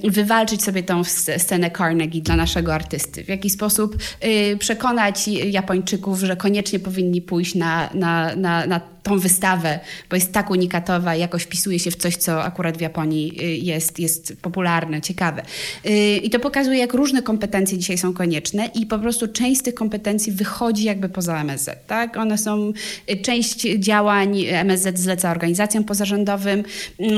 wywalczyć 0.04 0.64
sobie 0.64 0.84
tą 0.84 1.04
scenę 1.04 1.72
Carnegie 1.72 2.22
dla 2.22 2.36
naszego 2.36 2.74
artysty, 2.74 3.24
w 3.24 3.28
jaki 3.28 3.50
sposób 3.50 3.98
y, 4.26 4.58
przekonać 4.58 5.28
Japończyków, 5.28 6.20
że 6.20 6.36
koniecznie 6.36 6.80
powinni 6.80 7.22
pójść 7.22 7.56
na, 7.56 7.90
na, 7.94 8.36
na, 8.36 8.68
na 8.68 8.93
tą 9.04 9.20
wystawę, 9.20 9.80
bo 10.10 10.16
jest 10.16 10.32
tak 10.32 10.50
unikatowa, 10.50 11.16
jakoś 11.16 11.44
wpisuje 11.44 11.80
się 11.80 11.92
w 11.92 11.96
coś, 11.96 12.16
co 12.16 12.44
akurat 12.44 12.78
w 12.78 12.82
Japonii 12.82 13.40
y, 13.42 13.46
jest, 13.46 14.00
jest 14.00 14.34
popularne, 14.42 15.02
ciekawe. 15.02 15.44
Y, 15.86 16.18
I 16.18 16.30
to 16.30 16.40
pokazuje, 16.40 16.78
jak 16.78 16.94
różne 16.94 17.22
kompetencje 17.22 17.78
dzisiaj 17.78 17.98
są 17.98 18.14
konieczne 18.14 18.66
i 18.66 18.86
po 18.86 19.00
prostu 19.00 19.28
część 19.28 19.60
z 19.60 19.64
tych 19.64 19.74
kompetencji 19.74 20.32
wychodzi 20.32 20.84
jakby 20.84 21.10
poza 21.10 21.42
MSZ. 21.42 21.70
Tak? 21.88 22.18
One 22.18 22.38
są, 22.38 22.74
y, 23.12 23.18
część 23.18 23.62
działań 23.62 24.46
MSZ 24.46 25.00
zleca 25.00 25.32
organizacjom 25.32 25.84
pozarządowym, 25.84 26.64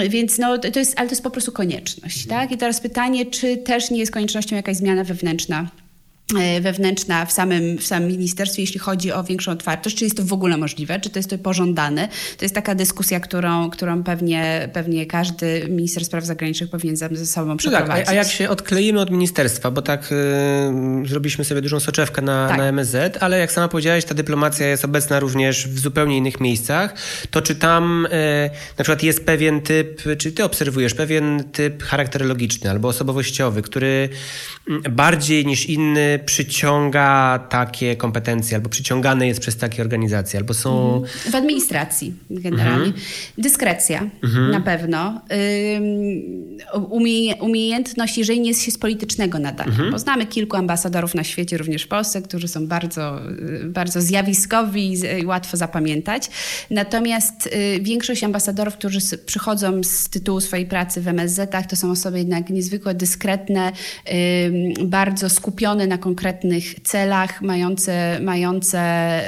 więc 0.09 0.37
no, 0.37 0.57
to 0.57 0.79
jest, 0.79 0.99
ale 0.99 1.07
to 1.07 1.11
jest 1.11 1.23
po 1.23 1.29
prostu 1.29 1.51
konieczność. 1.51 2.25
Tak? 2.25 2.51
I 2.51 2.57
teraz 2.57 2.81
pytanie, 2.81 3.25
czy 3.25 3.57
też 3.57 3.91
nie 3.91 3.99
jest 3.99 4.11
koniecznością 4.11 4.55
jakaś 4.55 4.77
zmiana 4.77 5.03
wewnętrzna 5.03 5.84
wewnętrzna 6.61 7.25
w 7.25 7.31
samym, 7.31 7.77
w 7.77 7.87
samym 7.87 8.09
ministerstwie, 8.09 8.63
jeśli 8.63 8.79
chodzi 8.79 9.11
o 9.11 9.23
większą 9.23 9.51
otwartość, 9.51 9.95
czy 9.95 10.03
jest 10.03 10.17
to 10.17 10.23
w 10.23 10.33
ogóle 10.33 10.57
możliwe, 10.57 10.99
czy 10.99 11.09
to 11.09 11.19
jest 11.19 11.29
to 11.29 11.37
pożądane. 11.37 12.07
To 12.37 12.45
jest 12.45 12.55
taka 12.55 12.75
dyskusja, 12.75 13.19
którą, 13.19 13.69
którą 13.69 14.03
pewnie, 14.03 14.69
pewnie 14.73 15.05
każdy 15.05 15.67
minister 15.69 16.05
spraw 16.05 16.25
zagranicznych 16.25 16.69
powinien 16.69 16.95
ze 16.97 17.25
sobą 17.25 17.57
przeprowadzić. 17.57 17.89
No 17.89 17.95
tak, 17.95 18.09
a, 18.09 18.13
jak 18.13 18.27
się 18.27 18.49
odkleimy 18.49 18.99
od 18.99 19.11
ministerstwa, 19.11 19.71
bo 19.71 19.81
tak 19.81 20.11
yy, 21.01 21.07
zrobiliśmy 21.07 21.45
sobie 21.45 21.61
dużą 21.61 21.79
soczewkę 21.79 22.21
na, 22.21 22.47
tak. 22.47 22.57
na 22.57 22.65
MSZ, 22.65 23.17
ale 23.19 23.39
jak 23.39 23.51
sama 23.51 23.67
powiedziałaś, 23.67 24.05
ta 24.05 24.15
dyplomacja 24.15 24.67
jest 24.67 24.85
obecna 24.85 25.19
również 25.19 25.67
w 25.67 25.79
zupełnie 25.79 26.17
innych 26.17 26.39
miejscach, 26.39 26.93
to 27.31 27.41
czy 27.41 27.55
tam 27.55 28.07
yy, 28.11 28.49
na 28.77 28.83
przykład 28.83 29.03
jest 29.03 29.25
pewien 29.25 29.61
typ, 29.61 30.01
czy 30.17 30.31
ty 30.31 30.43
obserwujesz 30.43 30.93
pewien 30.93 31.43
typ 31.51 31.83
charakterologiczny 31.83 32.69
albo 32.69 32.87
osobowościowy, 32.87 33.61
który 33.61 34.09
mm, 34.69 34.81
bardziej 34.89 35.45
niż 35.45 35.65
inny 35.65 36.14
przyciąga 36.19 37.39
takie 37.49 37.95
kompetencje, 37.95 38.57
albo 38.57 38.69
przyciągane 38.69 39.27
jest 39.27 39.39
przez 39.39 39.57
takie 39.57 39.81
organizacje, 39.81 40.39
albo 40.39 40.53
są... 40.53 41.01
W 41.31 41.35
administracji 41.35 42.13
generalnie. 42.29 42.85
Mhm. 42.85 43.03
Dyskrecja 43.37 44.09
mhm. 44.23 44.51
na 44.51 44.61
pewno. 44.61 45.21
Umie, 46.89 47.35
umiejętność, 47.35 48.17
jeżeli 48.17 48.39
nie 48.39 48.49
jest 48.49 48.63
się 48.63 48.71
z 48.71 48.77
politycznego 48.77 49.39
nadania. 49.39 49.71
Mhm. 49.71 49.91
Bo 49.91 49.99
znamy 49.99 50.25
kilku 50.25 50.57
ambasadorów 50.57 51.15
na 51.15 51.23
świecie, 51.23 51.57
również 51.57 51.83
w 51.83 51.87
Polsce, 51.87 52.21
którzy 52.21 52.47
są 52.47 52.67
bardzo, 52.67 53.19
bardzo 53.65 54.01
zjawiskowi 54.01 54.97
i 55.21 55.25
łatwo 55.25 55.57
zapamiętać. 55.57 56.29
Natomiast 56.69 57.47
y, 57.47 57.79
większość 57.81 58.23
ambasadorów, 58.23 58.73
którzy 58.73 58.99
przychodzą 59.25 59.83
z 59.83 60.09
tytułu 60.09 60.41
swojej 60.41 60.65
pracy 60.65 61.01
w 61.01 61.07
MSZ-ach, 61.07 61.67
to 61.67 61.75
są 61.75 61.91
osoby 61.91 62.17
jednak 62.17 62.49
niezwykle 62.49 62.95
dyskretne, 62.95 63.71
bardzo 64.83 65.29
skupione 65.29 65.87
na 65.87 65.97
konkretnych 66.05 66.79
celach, 66.79 67.41
mające, 67.41 68.19
mające, 68.21 68.81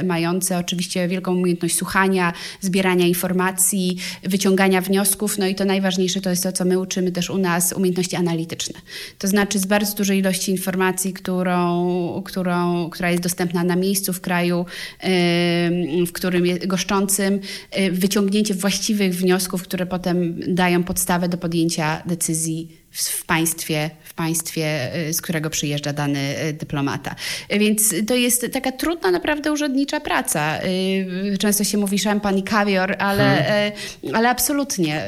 mające 0.05 0.57
oczywiście 0.57 1.07
wielką 1.07 1.35
umiejętność 1.35 1.75
słuchania, 1.75 2.33
zbierania 2.61 3.07
informacji, 3.07 3.97
wyciągania 4.23 4.81
wniosków. 4.81 5.37
No 5.37 5.47
i 5.47 5.55
to 5.55 5.65
najważniejsze 5.65 6.21
to 6.21 6.29
jest 6.29 6.43
to, 6.43 6.51
co 6.51 6.65
my 6.65 6.79
uczymy 6.79 7.11
też 7.11 7.29
u 7.29 7.37
nas, 7.37 7.73
umiejętności 7.73 8.15
analityczne. 8.15 8.79
To 9.17 9.27
znaczy 9.27 9.59
z 9.59 9.65
bardzo 9.65 9.95
dużej 9.95 10.19
ilości 10.19 10.51
informacji, 10.51 11.13
którą, 11.13 12.21
którą, 12.25 12.89
która 12.89 13.11
jest 13.11 13.23
dostępna 13.23 13.63
na 13.63 13.75
miejscu 13.75 14.13
w 14.13 14.21
kraju, 14.21 14.65
w 16.07 16.11
którym 16.11 16.45
jest 16.45 16.67
goszczącym, 16.67 17.39
y, 17.79 17.91
wyciągnięcie 17.91 18.53
właściwych 18.53 19.15
wniosków, 19.15 19.63
które 19.63 19.85
potem 19.85 20.39
dają 20.47 20.83
podstawę 20.83 21.29
do 21.29 21.37
podjęcia 21.37 22.03
decyzji 22.05 22.67
w 22.91 23.01
w 23.01 23.25
państwie, 23.25 23.89
y, 25.09 25.13
z 25.13 25.21
którego 25.21 25.49
przyjeżdża 25.49 25.93
dany 25.93 26.35
y, 26.49 26.53
dyplomata. 26.53 27.15
Więc 27.49 27.93
to 28.07 28.15
jest 28.15 28.45
taka 28.53 28.71
trudna, 28.71 29.11
naprawdę 29.11 29.51
urzędnicza 29.51 29.99
praca. 29.99 30.63
Y, 30.63 31.37
często 31.39 31.63
się 31.63 31.77
mówi 31.77 31.99
szampan 31.99 32.37
i 32.37 32.43
kawior, 32.43 32.95
ale, 32.99 33.23
hmm. 33.23 34.15
ale 34.15 34.29
absolutnie. 34.29 35.07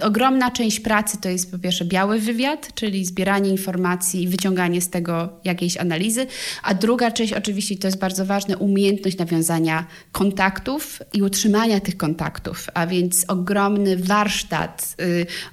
Ogromna 0.00 0.50
część 0.50 0.80
pracy 0.80 1.18
to 1.20 1.28
jest 1.28 1.50
po 1.50 1.58
pierwsze 1.58 1.84
biały 1.84 2.18
wywiad, 2.18 2.74
czyli 2.74 3.04
zbieranie 3.04 3.50
informacji 3.50 4.22
i 4.22 4.28
wyciąganie 4.28 4.80
z 4.80 4.90
tego 4.90 5.28
jakiejś 5.44 5.76
analizy, 5.76 6.26
a 6.62 6.74
druga 6.74 7.10
część 7.10 7.32
oczywiście 7.32 7.76
to 7.76 7.88
jest 7.88 7.98
bardzo 7.98 8.26
ważne, 8.26 8.56
umiejętność 8.56 9.18
nawiązania 9.18 9.86
kontaktów 10.12 11.02
i 11.12 11.22
utrzymania 11.22 11.80
tych 11.80 11.96
kontaktów, 11.96 12.66
a 12.74 12.86
więc 12.86 13.24
ogromny 13.28 13.96
warsztat 13.96 14.96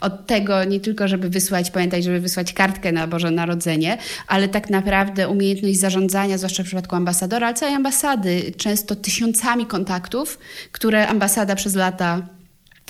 od 0.01 0.27
tego 0.27 0.63
nie 0.63 0.79
tylko, 0.79 1.07
żeby 1.07 1.29
wysłać, 1.29 1.71
pamiętać, 1.71 2.03
żeby 2.03 2.19
wysłać 2.19 2.30
kartkę 2.53 2.91
na 2.91 3.07
Boże 3.07 3.31
Narodzenie, 3.31 3.97
ale 4.27 4.47
tak 4.47 4.69
naprawdę 4.69 5.29
umiejętność 5.29 5.79
zarządzania, 5.79 6.37
zwłaszcza 6.37 6.63
w 6.63 6.65
przypadku 6.65 6.95
ambasadora, 6.95 7.47
ale 7.47 7.55
całej 7.55 7.75
ambasady, 7.75 8.51
często 8.57 8.95
tysiącami 8.95 9.65
kontaktów, 9.65 10.39
które 10.71 11.07
ambasada 11.07 11.55
przez 11.55 11.75
lata 11.75 12.21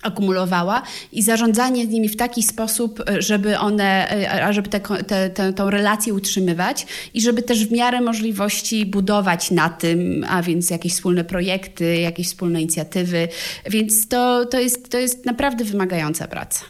akumulowała 0.02 0.82
i 1.12 1.22
zarządzanie 1.22 1.88
nimi 1.88 2.10
w 2.10 2.16
taki 2.16 2.44
sposób, 2.44 3.04
żeby 3.20 3.60
one, 3.60 4.08
żeby 4.50 4.70
te, 4.70 4.80
te, 4.80 5.30
te, 5.30 5.54
tą 5.54 5.70
relację 5.70 6.14
utrzymywać 6.14 6.88
i 7.14 7.22
żeby 7.22 7.42
też 7.42 7.66
w 7.66 7.72
miarę 7.72 8.02
możliwości 8.02 8.86
budować 8.86 9.52
na 9.52 9.70
tym, 9.70 10.26
a 10.30 10.42
więc 10.42 10.70
jakieś 10.70 10.94
wspólne 10.94 11.24
projekty, 11.24 11.98
jakieś 11.98 12.28
wspólne 12.28 12.62
inicjatywy, 12.62 13.28
więc 13.70 14.08
to, 14.08 14.46
to, 14.46 14.60
jest, 14.60 14.90
to 14.90 14.98
jest 14.98 15.26
naprawdę 15.26 15.64
wymagająca 15.64 16.28
praca. 16.28 16.66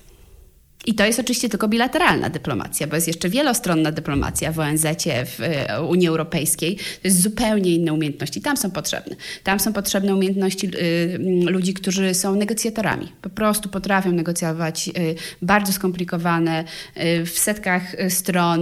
I 0.85 0.93
to 0.93 1.05
jest 1.05 1.19
oczywiście 1.19 1.49
tylko 1.49 1.67
bilateralna 1.67 2.29
dyplomacja, 2.29 2.87
bo 2.87 2.95
jest 2.95 3.07
jeszcze 3.07 3.29
wielostronna 3.29 3.91
dyplomacja 3.91 4.51
w 4.51 4.59
ONZ, 4.59 4.85
w 5.25 5.41
e, 5.41 5.81
Unii 5.83 6.07
Europejskiej. 6.07 6.75
To 6.75 6.81
jest 7.03 7.21
zupełnie 7.21 7.75
inne 7.75 7.93
umiejętności. 7.93 8.41
Tam 8.41 8.57
są 8.57 8.71
potrzebne. 8.71 9.15
Tam 9.43 9.59
są 9.59 9.73
potrzebne 9.73 10.15
umiejętności 10.15 10.67
y, 10.67 11.19
ludzi, 11.45 11.73
którzy 11.73 12.13
są 12.13 12.35
negocjatorami. 12.35 13.07
Po 13.21 13.29
prostu 13.29 13.69
potrafią 13.69 14.11
negocjować 14.11 14.87
y, 14.87 15.15
bardzo 15.41 15.73
skomplikowane 15.73 16.63
y, 16.97 17.25
w 17.25 17.39
setkach 17.39 17.95
stron 18.09 18.61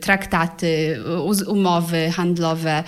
traktaty, 0.00 0.98
umowy 1.46 2.10
handlowe, 2.10 2.84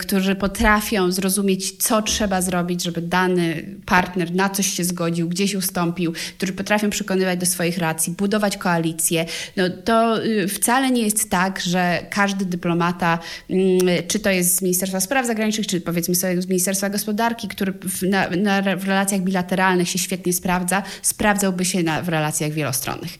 którzy 0.00 0.34
potrafią 0.34 1.12
zrozumieć, 1.12 1.76
co 1.76 2.02
trzeba 2.02 2.42
zrobić, 2.42 2.82
żeby 2.82 3.00
dany 3.02 3.76
partner 3.86 4.34
na 4.34 4.50
coś 4.50 4.66
się 4.66 4.84
zgodził, 4.84 5.28
gdzieś 5.28 5.54
ustąpił, 5.54 6.12
którzy 6.36 6.52
potrafią 6.52 6.90
przekonywać 6.90 7.40
do 7.40 7.46
swoich 7.46 7.69
swoich 7.70 7.78
racji, 7.78 8.12
budować 8.12 8.56
koalicje. 8.56 9.26
No 9.56 9.64
to 9.84 10.24
y, 10.24 10.48
wcale 10.48 10.90
nie 10.90 11.02
jest 11.02 11.30
tak, 11.30 11.60
że 11.60 12.06
każdy 12.10 12.44
dyplomata, 12.44 13.18
mm, 13.50 13.80
czy 14.08 14.18
to 14.18 14.30
jest 14.30 14.56
z 14.56 14.62
Ministerstwa 14.62 15.00
Spraw 15.00 15.26
Zagranicznych, 15.26 15.66
czy 15.66 15.80
powiedzmy 15.80 16.14
sobie 16.14 16.42
z 16.42 16.46
Ministerstwa 16.46 16.90
Gospodarki, 16.90 17.48
który 17.48 17.72
w, 17.72 18.02
na, 18.02 18.30
na, 18.30 18.76
w 18.76 18.84
relacjach 18.84 19.20
bilateralnych 19.20 19.88
się 19.88 19.98
świetnie 19.98 20.32
sprawdza, 20.32 20.82
sprawdzałby 21.02 21.64
się 21.64 21.82
na, 21.82 22.02
w 22.02 22.08
relacjach 22.08 22.52
wielostronnych. 22.52 23.10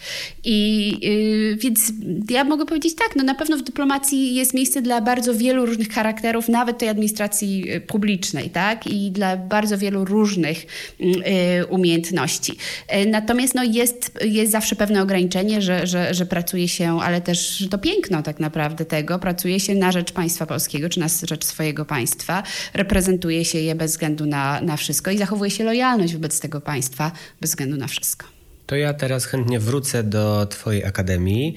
I 0.44 0.88
yy, 1.02 1.56
więc 1.56 1.92
ja 2.30 2.44
mogę 2.44 2.66
powiedzieć 2.66 2.94
tak, 2.94 3.16
no 3.16 3.24
na 3.24 3.34
pewno 3.34 3.56
w 3.56 3.62
dyplomacji 3.62 4.34
jest 4.34 4.54
miejsce 4.54 4.82
dla 4.82 5.00
bardzo 5.00 5.34
wielu 5.34 5.66
różnych 5.66 5.88
charakterów, 5.88 6.48
nawet 6.48 6.78
tej 6.78 6.88
administracji 6.88 7.72
y, 7.72 7.80
publicznej, 7.80 8.50
tak? 8.50 8.86
I 8.86 9.10
dla 9.10 9.36
bardzo 9.36 9.78
wielu 9.78 10.04
różnych 10.04 10.66
yy, 10.98 11.66
umiejętności. 11.68 12.52
Yy, 12.52 13.06
natomiast 13.06 13.54
no 13.54 13.64
jest, 13.64 14.12
jest 14.24 14.39
jest 14.40 14.52
zawsze 14.52 14.76
pewne 14.76 15.02
ograniczenie, 15.02 15.62
że, 15.62 15.86
że, 15.86 16.14
że 16.14 16.26
pracuje 16.26 16.68
się, 16.68 17.00
ale 17.00 17.20
też 17.20 17.68
to 17.70 17.78
piękno 17.78 18.22
tak 18.22 18.40
naprawdę 18.40 18.84
tego, 18.84 19.18
pracuje 19.18 19.60
się 19.60 19.74
na 19.74 19.92
rzecz 19.92 20.12
państwa 20.12 20.46
polskiego, 20.46 20.88
czy 20.88 21.00
na 21.00 21.08
rzecz 21.08 21.44
swojego 21.44 21.84
państwa, 21.84 22.42
reprezentuje 22.74 23.44
się 23.44 23.58
je 23.58 23.74
bez 23.74 23.90
względu 23.90 24.26
na, 24.26 24.60
na 24.60 24.76
wszystko 24.76 25.10
i 25.10 25.18
zachowuje 25.18 25.50
się 25.50 25.64
lojalność 25.64 26.12
wobec 26.12 26.40
tego 26.40 26.60
państwa 26.60 27.12
bez 27.40 27.50
względu 27.50 27.76
na 27.76 27.86
wszystko. 27.86 28.39
To 28.70 28.76
ja 28.76 28.94
teraz 28.94 29.24
chętnie 29.24 29.60
wrócę 29.60 30.02
do 30.02 30.46
Twojej 30.46 30.84
akademii. 30.84 31.54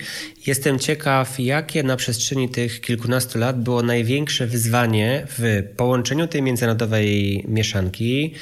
Jestem 0.47 0.80
ciekaw, 0.80 1.39
jakie 1.39 1.84
na 1.84 1.95
przestrzeni 1.95 2.49
tych 2.49 2.82
kilkunastu 2.82 3.39
lat 3.39 3.63
było 3.63 3.84
największe 3.84 4.47
wyzwanie 4.47 5.28
w 5.38 5.63
połączeniu 5.78 6.28
tej 6.28 6.41
międzynarodowej 6.41 7.43
mieszanki, 7.47 8.34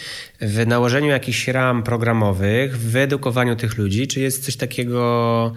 w 0.41 0.67
nałożeniu 0.67 1.07
jakichś 1.07 1.47
ram 1.47 1.84
programowych, 1.84 2.77
w 2.77 2.91
wyedukowaniu 2.91 3.55
tych 3.55 3.77
ludzi. 3.77 4.07
Czy 4.07 4.19
jest 4.19 4.45
coś 4.45 4.55
takiego, 4.55 5.53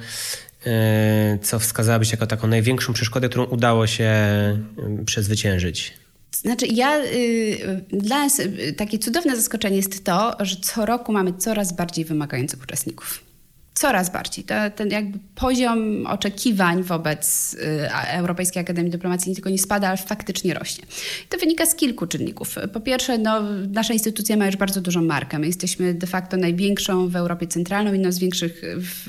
e, 0.67 1.39
co 1.43 1.59
wskazałabyś 1.59 2.13
jako 2.13 2.27
taką 2.27 2.49
największą 2.49 2.93
przeszkodę, 2.93 3.29
którą 3.29 3.45
udało 3.45 3.87
się 3.87 4.05
e, 4.05 4.59
przezwyciężyć? 5.07 6.04
Znaczy, 6.41 6.67
ja, 6.67 7.05
y, 7.05 7.85
dla 7.89 8.19
nas 8.19 8.41
y, 8.41 8.75
takie 8.77 8.99
cudowne 8.99 9.37
zaskoczenie 9.37 9.77
jest 9.77 10.05
to, 10.05 10.37
że 10.41 10.57
co 10.57 10.87
roku 10.87 11.13
mamy 11.13 11.33
coraz 11.33 11.73
bardziej 11.73 12.05
wymagających 12.05 12.63
uczestników. 12.63 13.24
Coraz 13.75 14.13
bardziej. 14.13 14.45
To, 14.45 14.55
ten 14.77 14.91
jakby 14.91 15.19
poziom 15.35 16.07
oczekiwań 16.07 16.83
wobec 16.83 17.55
y, 17.55 17.59
Europejskiej 18.09 18.63
Akademii 18.63 18.91
Dyplomacji 18.91 19.29
nie 19.29 19.35
tylko 19.35 19.51
nie 19.51 19.59
spada, 19.59 19.89
ale 19.89 19.97
faktycznie 19.97 20.55
rośnie. 20.55 20.85
I 21.25 21.29
to 21.29 21.39
wynika 21.39 21.67
z 21.67 21.75
kilku 21.75 22.07
czynników. 22.07 22.55
Po 22.73 22.81
pierwsze, 22.81 23.19
no, 23.19 23.43
nasza 23.73 23.93
instytucja 23.93 24.37
ma 24.37 24.47
już 24.47 24.57
bardzo 24.57 24.81
dużą 24.81 25.03
markę. 25.03 25.39
My 25.39 25.47
jesteśmy 25.47 25.95
de 25.95 26.07
facto 26.07 26.37
największą 26.37 27.09
w 27.09 27.17
Europie 27.17 27.47
Centralną, 27.47 27.93
jedną 27.93 28.13
z 28.13 28.19
większych 28.19 28.63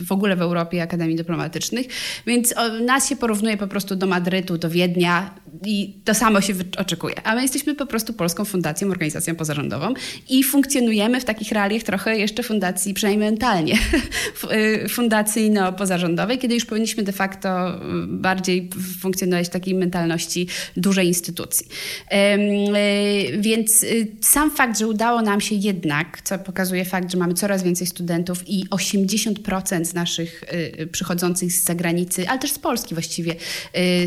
w 0.06 0.12
ogóle 0.12 0.36
w 0.36 0.42
Europie 0.42 0.84
Akademii 0.84 1.16
Dyplomatycznych, 1.16 1.88
więc 2.28 2.54
nas 2.82 3.10
się 3.10 3.16
porównuje 3.16 3.58
po 3.58 3.68
prostu 3.68 3.96
do 3.96 4.08
Madrytu, 4.08 4.58
do 4.58 4.70
Wiednia, 4.70 5.36
i 5.66 5.94
to 6.06 6.14
samo 6.14 6.42
się 6.42 6.54
oczekuje. 6.78 7.28
A 7.28 7.36
my 7.36 7.42
jesteśmy 7.42 7.76
po 7.76 7.86
prostu 7.86 8.14
polską 8.14 8.46
fundacją, 8.46 8.90
organizacją 8.90 9.36
pozarządową 9.36 9.94
i 10.30 10.44
funkcjonujemy 10.44 11.22
w 11.22 11.26
takich 11.26 11.52
realiach 11.52 11.84
trochę 11.84 12.18
jeszcze 12.18 12.44
fundacji, 12.44 12.94
przynajmniej 12.94 13.32
mentalnie, 13.32 13.78
fundacyjno-pozarządowej, 14.88 16.38
kiedy 16.38 16.54
już 16.54 16.66
powinniśmy 16.66 17.04
de 17.04 17.12
facto 17.12 17.76
y, 17.76 17.80
bardziej 18.08 18.70
funkcjonować 19.00 19.48
w 19.48 19.50
takiej 19.50 19.76
mentalności 19.76 20.48
dużej 20.78 21.08
instytucji. 21.08 21.68
Y, 22.14 23.38
więc 23.42 23.86
sam 24.22 24.52
fakt, 24.52 24.80
że 24.80 24.88
udało 24.88 25.22
nam 25.22 25.42
się 25.42 25.56
jednak, 25.56 26.22
co 26.22 26.40
pokazuje 26.40 26.86
fakt, 26.86 27.12
że 27.12 27.18
mamy 27.18 27.34
coraz 27.34 27.64
więcej 27.64 27.88
studentów 27.88 28.50
i 28.50 28.66
80% 28.70 29.86
z 29.86 29.94
naszych 29.94 30.44
przychodzących 30.92 31.52
z 31.52 31.64
zagranicy, 31.64 32.30
ale 32.30 32.40
też 32.40 32.52
z 32.52 32.60
Polski 32.60 32.96
właściwie, 32.96 33.36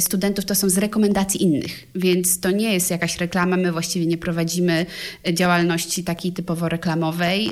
studentów 0.01 0.45
to 0.45 0.55
są 0.55 0.71
z 0.71 0.79
rekomendacji 0.79 1.43
innych, 1.43 1.87
więc 1.95 2.41
to 2.41 2.51
nie 2.51 2.73
jest 2.73 2.91
jakaś 2.91 3.19
reklama, 3.19 3.57
my 3.57 3.73
właściwie 3.73 4.07
nie 4.07 4.19
prowadzimy 4.19 4.87
działalności 5.33 6.05
takiej 6.05 6.33
typowo 6.33 6.69
reklamowej, 6.69 7.51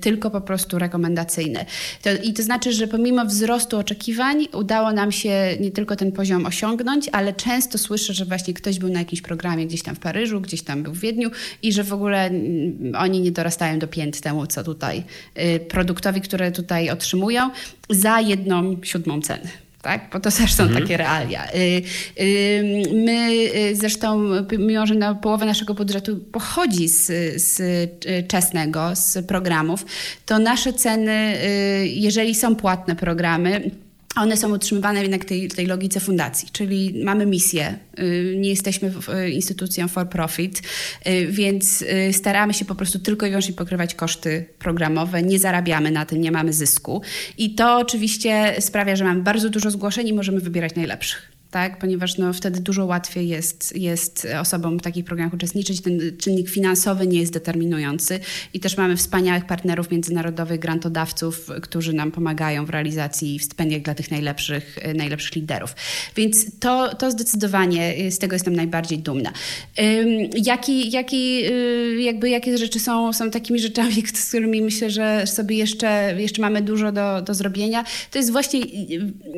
tylko 0.00 0.30
po 0.30 0.40
prostu 0.40 0.78
rekomendacyjne. 0.78 1.66
To, 2.02 2.10
I 2.22 2.32
to 2.32 2.42
znaczy, 2.42 2.72
że 2.72 2.88
pomimo 2.88 3.24
wzrostu 3.24 3.78
oczekiwań 3.78 4.46
udało 4.52 4.92
nam 4.92 5.12
się 5.12 5.56
nie 5.60 5.70
tylko 5.70 5.96
ten 5.96 6.12
poziom 6.12 6.46
osiągnąć, 6.46 7.08
ale 7.12 7.32
często 7.32 7.78
słyszę, 7.78 8.14
że 8.14 8.24
właśnie 8.24 8.54
ktoś 8.54 8.78
był 8.78 8.88
na 8.88 8.98
jakimś 8.98 9.22
programie 9.22 9.66
gdzieś 9.66 9.82
tam 9.82 9.94
w 9.94 9.98
Paryżu, 9.98 10.40
gdzieś 10.40 10.62
tam 10.62 10.82
był 10.82 10.92
w 10.92 10.98
Wiedniu 10.98 11.30
i 11.62 11.72
że 11.72 11.84
w 11.84 11.92
ogóle 11.92 12.26
mm, 12.26 12.92
oni 12.98 13.20
nie 13.20 13.32
dorastają 13.32 13.78
do 13.78 13.88
pięt 13.88 14.20
temu, 14.20 14.46
co 14.46 14.64
tutaj, 14.64 15.02
y, 15.38 15.60
produktowi, 15.60 16.20
które 16.20 16.52
tutaj 16.52 16.90
otrzymują 16.90 17.50
za 17.90 18.20
jedną 18.20 18.76
siódmą 18.82 19.20
ceny 19.20 19.48
tak? 19.82 20.10
Bo 20.12 20.20
to 20.20 20.30
też 20.30 20.52
są 20.52 20.62
mhm. 20.62 20.82
takie 20.82 20.96
realia. 20.96 21.46
Y, 21.54 21.82
y, 22.20 22.82
my 22.94 23.30
y, 23.70 23.76
zresztą, 23.76 24.22
mimo 24.58 24.86
że 24.86 24.94
na 24.94 25.14
połowę 25.14 25.46
naszego 25.46 25.74
budżetu 25.74 26.16
pochodzi 26.16 26.88
z, 26.88 27.06
z 27.42 27.60
czesnego, 28.28 28.96
z 28.96 29.26
programów, 29.26 29.86
to 30.26 30.38
nasze 30.38 30.72
ceny, 30.72 31.38
jeżeli 31.84 32.34
są 32.34 32.56
płatne 32.56 32.96
programy, 32.96 33.70
one 34.16 34.36
są 34.36 34.54
utrzymywane 34.54 35.02
jednak 35.02 35.24
tej, 35.24 35.48
tej 35.48 35.66
logice 35.66 36.00
fundacji, 36.00 36.48
czyli 36.52 37.04
mamy 37.04 37.26
misję, 37.26 37.78
y, 37.98 38.34
nie 38.38 38.48
jesteśmy 38.48 38.92
y, 39.24 39.30
instytucją 39.30 39.88
for 39.88 40.08
profit, 40.08 40.62
y, 41.06 41.26
więc 41.26 41.84
staramy 42.12 42.54
się 42.54 42.64
po 42.64 42.74
prostu 42.74 42.98
tylko 42.98 43.26
i 43.26 43.28
wyłącznie 43.28 43.54
pokrywać 43.54 43.94
koszty 43.94 44.44
programowe, 44.58 45.22
nie 45.22 45.38
zarabiamy 45.38 45.90
na 45.90 46.06
tym, 46.06 46.20
nie 46.20 46.30
mamy 46.30 46.52
zysku. 46.52 47.02
I 47.38 47.54
to 47.54 47.78
oczywiście 47.78 48.56
sprawia, 48.60 48.96
że 48.96 49.04
mamy 49.04 49.22
bardzo 49.22 49.50
dużo 49.50 49.70
zgłoszeń 49.70 50.08
i 50.08 50.12
możemy 50.12 50.40
wybierać 50.40 50.74
najlepszych 50.74 51.41
tak? 51.52 51.78
ponieważ 51.78 52.18
no, 52.18 52.32
wtedy 52.32 52.60
dużo 52.60 52.86
łatwiej 52.86 53.28
jest, 53.28 53.76
jest 53.76 54.28
osobom 54.40 54.78
w 54.78 54.82
takich 54.82 55.04
programach 55.04 55.34
uczestniczyć. 55.34 55.80
Ten 55.80 56.00
czynnik 56.18 56.48
finansowy 56.48 57.06
nie 57.06 57.20
jest 57.20 57.32
determinujący 57.32 58.20
i 58.54 58.60
też 58.60 58.76
mamy 58.76 58.96
wspaniałych 58.96 59.46
partnerów 59.46 59.90
międzynarodowych, 59.90 60.60
grantodawców, 60.60 61.50
którzy 61.62 61.92
nam 61.92 62.12
pomagają 62.12 62.66
w 62.66 62.70
realizacji 62.70 63.38
stypendiach 63.38 63.82
dla 63.82 63.94
tych 63.94 64.10
najlepszych, 64.10 64.78
najlepszych 64.94 65.34
liderów. 65.34 65.74
Więc 66.16 66.58
to, 66.58 66.94
to 66.94 67.10
zdecydowanie 67.10 68.10
z 68.10 68.18
tego 68.18 68.34
jestem 68.34 68.56
najbardziej 68.56 68.98
dumna. 68.98 69.32
Jaki, 70.44 70.90
jaki, 70.90 71.44
y, 71.46 72.02
jakby, 72.02 72.30
jakie 72.30 72.58
rzeczy 72.58 72.80
są, 72.80 73.12
są 73.12 73.30
takimi 73.30 73.60
rzeczami, 73.60 73.94
z 74.14 74.28
którymi 74.28 74.62
myślę, 74.62 74.90
że 74.90 75.26
sobie 75.26 75.56
jeszcze, 75.56 76.14
jeszcze 76.18 76.42
mamy 76.42 76.62
dużo 76.62 76.92
do, 76.92 77.22
do 77.22 77.34
zrobienia? 77.34 77.84
To 78.10 78.18
jest 78.18 78.32
właśnie 78.32 78.60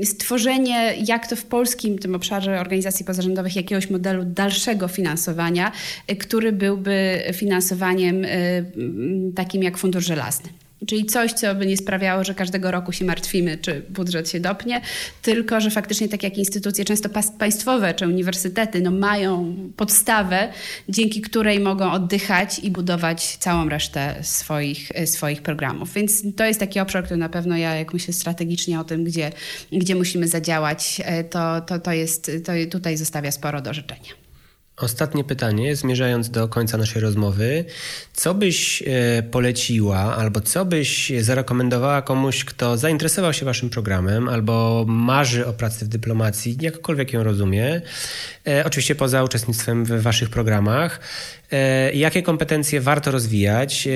y, 0.03 0.07
stworzenie, 0.07 0.95
jak 1.07 1.27
to 1.27 1.37
w 1.37 1.45
polskim 1.45 1.99
tym 2.05 2.15
obszarze 2.15 2.61
organizacji 2.61 3.05
pozarządowych 3.05 3.57
jakiegoś 3.57 3.91
modelu 3.91 4.25
dalszego 4.25 4.89
finansowania, 4.89 5.73
y, 6.11 6.17
który 6.17 6.53
byłby 6.53 7.23
finansowaniem 7.33 8.25
y, 8.25 9.33
takim 9.35 9.63
jak 9.63 9.79
Fundusz 9.79 10.07
Żelazny. 10.07 10.64
Czyli 10.87 11.07
coś, 11.07 11.33
co 11.33 11.55
by 11.55 11.67
nie 11.67 11.77
sprawiało, 11.77 12.25
że 12.25 12.35
każdego 12.35 12.71
roku 12.71 12.93
się 12.93 13.05
martwimy, 13.05 13.59
czy 13.59 13.83
budżet 13.91 14.31
się 14.31 14.41
dopnie, 14.41 14.81
tylko 15.23 15.61
że 15.61 15.71
faktycznie 15.71 16.09
tak 16.09 16.23
jak 16.23 16.39
instytucje 16.39 16.85
często 16.85 17.09
państwowe 17.39 17.95
czy 17.95 18.09
uniwersytety 18.09 18.81
no, 18.81 18.91
mają 18.91 19.57
podstawę, 19.77 20.49
dzięki 20.89 21.21
której 21.21 21.61
mogą 21.61 21.93
oddychać 21.93 22.59
i 22.59 22.71
budować 22.71 23.37
całą 23.37 23.69
resztę 23.69 24.15
swoich, 24.23 24.89
swoich 25.05 25.43
programów. 25.43 25.93
Więc 25.93 26.23
to 26.37 26.45
jest 26.45 26.61
taki 26.61 26.81
obszar, 26.81 27.05
który 27.05 27.17
na 27.19 27.29
pewno 27.29 27.57
ja, 27.57 27.75
jak 27.75 27.93
myślę 27.95 28.15
strategicznie 28.15 28.81
o 28.81 28.85
tym, 28.85 29.05
gdzie, 29.05 29.33
gdzie 29.73 29.95
musimy 29.95 30.29
zadziałać, 30.29 31.01
e, 31.05 31.25
to, 31.25 31.61
to, 31.61 31.79
to, 31.79 31.93
jest, 31.93 32.31
to 32.45 32.53
tutaj 32.71 32.97
zostawia 32.97 33.31
sporo 33.31 33.61
do 33.61 33.75
życzenia. 33.75 34.24
Ostatnie 34.77 35.25
pytanie, 35.25 35.77
zmierzając 35.77 36.31
do 36.31 36.49
końca 36.49 36.79
naszej 36.79 37.03
rozmowy. 37.03 37.65
Co 38.13 38.35
byś 38.35 38.83
e, 38.83 39.23
poleciła 39.23 40.17
albo 40.17 40.41
co 40.41 40.65
byś 40.65 41.13
zarekomendowała 41.21 42.03
komuś, 42.03 42.45
kto 42.45 42.77
zainteresował 42.77 43.33
się 43.33 43.47
Waszym 43.47 43.71
programem 43.71 44.29
albo 44.29 44.85
marzy 44.89 45.47
o 45.47 45.53
pracy 45.53 45.85
w 45.85 45.89
dyplomacji, 45.89 46.57
jakkolwiek 46.61 47.13
ją 47.13 47.23
rozumie, 47.23 47.83
e, 48.47 48.65
oczywiście 48.65 48.95
poza 48.95 49.23
uczestnictwem 49.23 49.85
w 49.85 50.03
Waszych 50.03 50.31
programach? 50.31 51.01
E, 51.53 51.93
jakie 51.93 52.23
kompetencje 52.23 52.81
warto 52.81 53.11
rozwijać? 53.11 53.89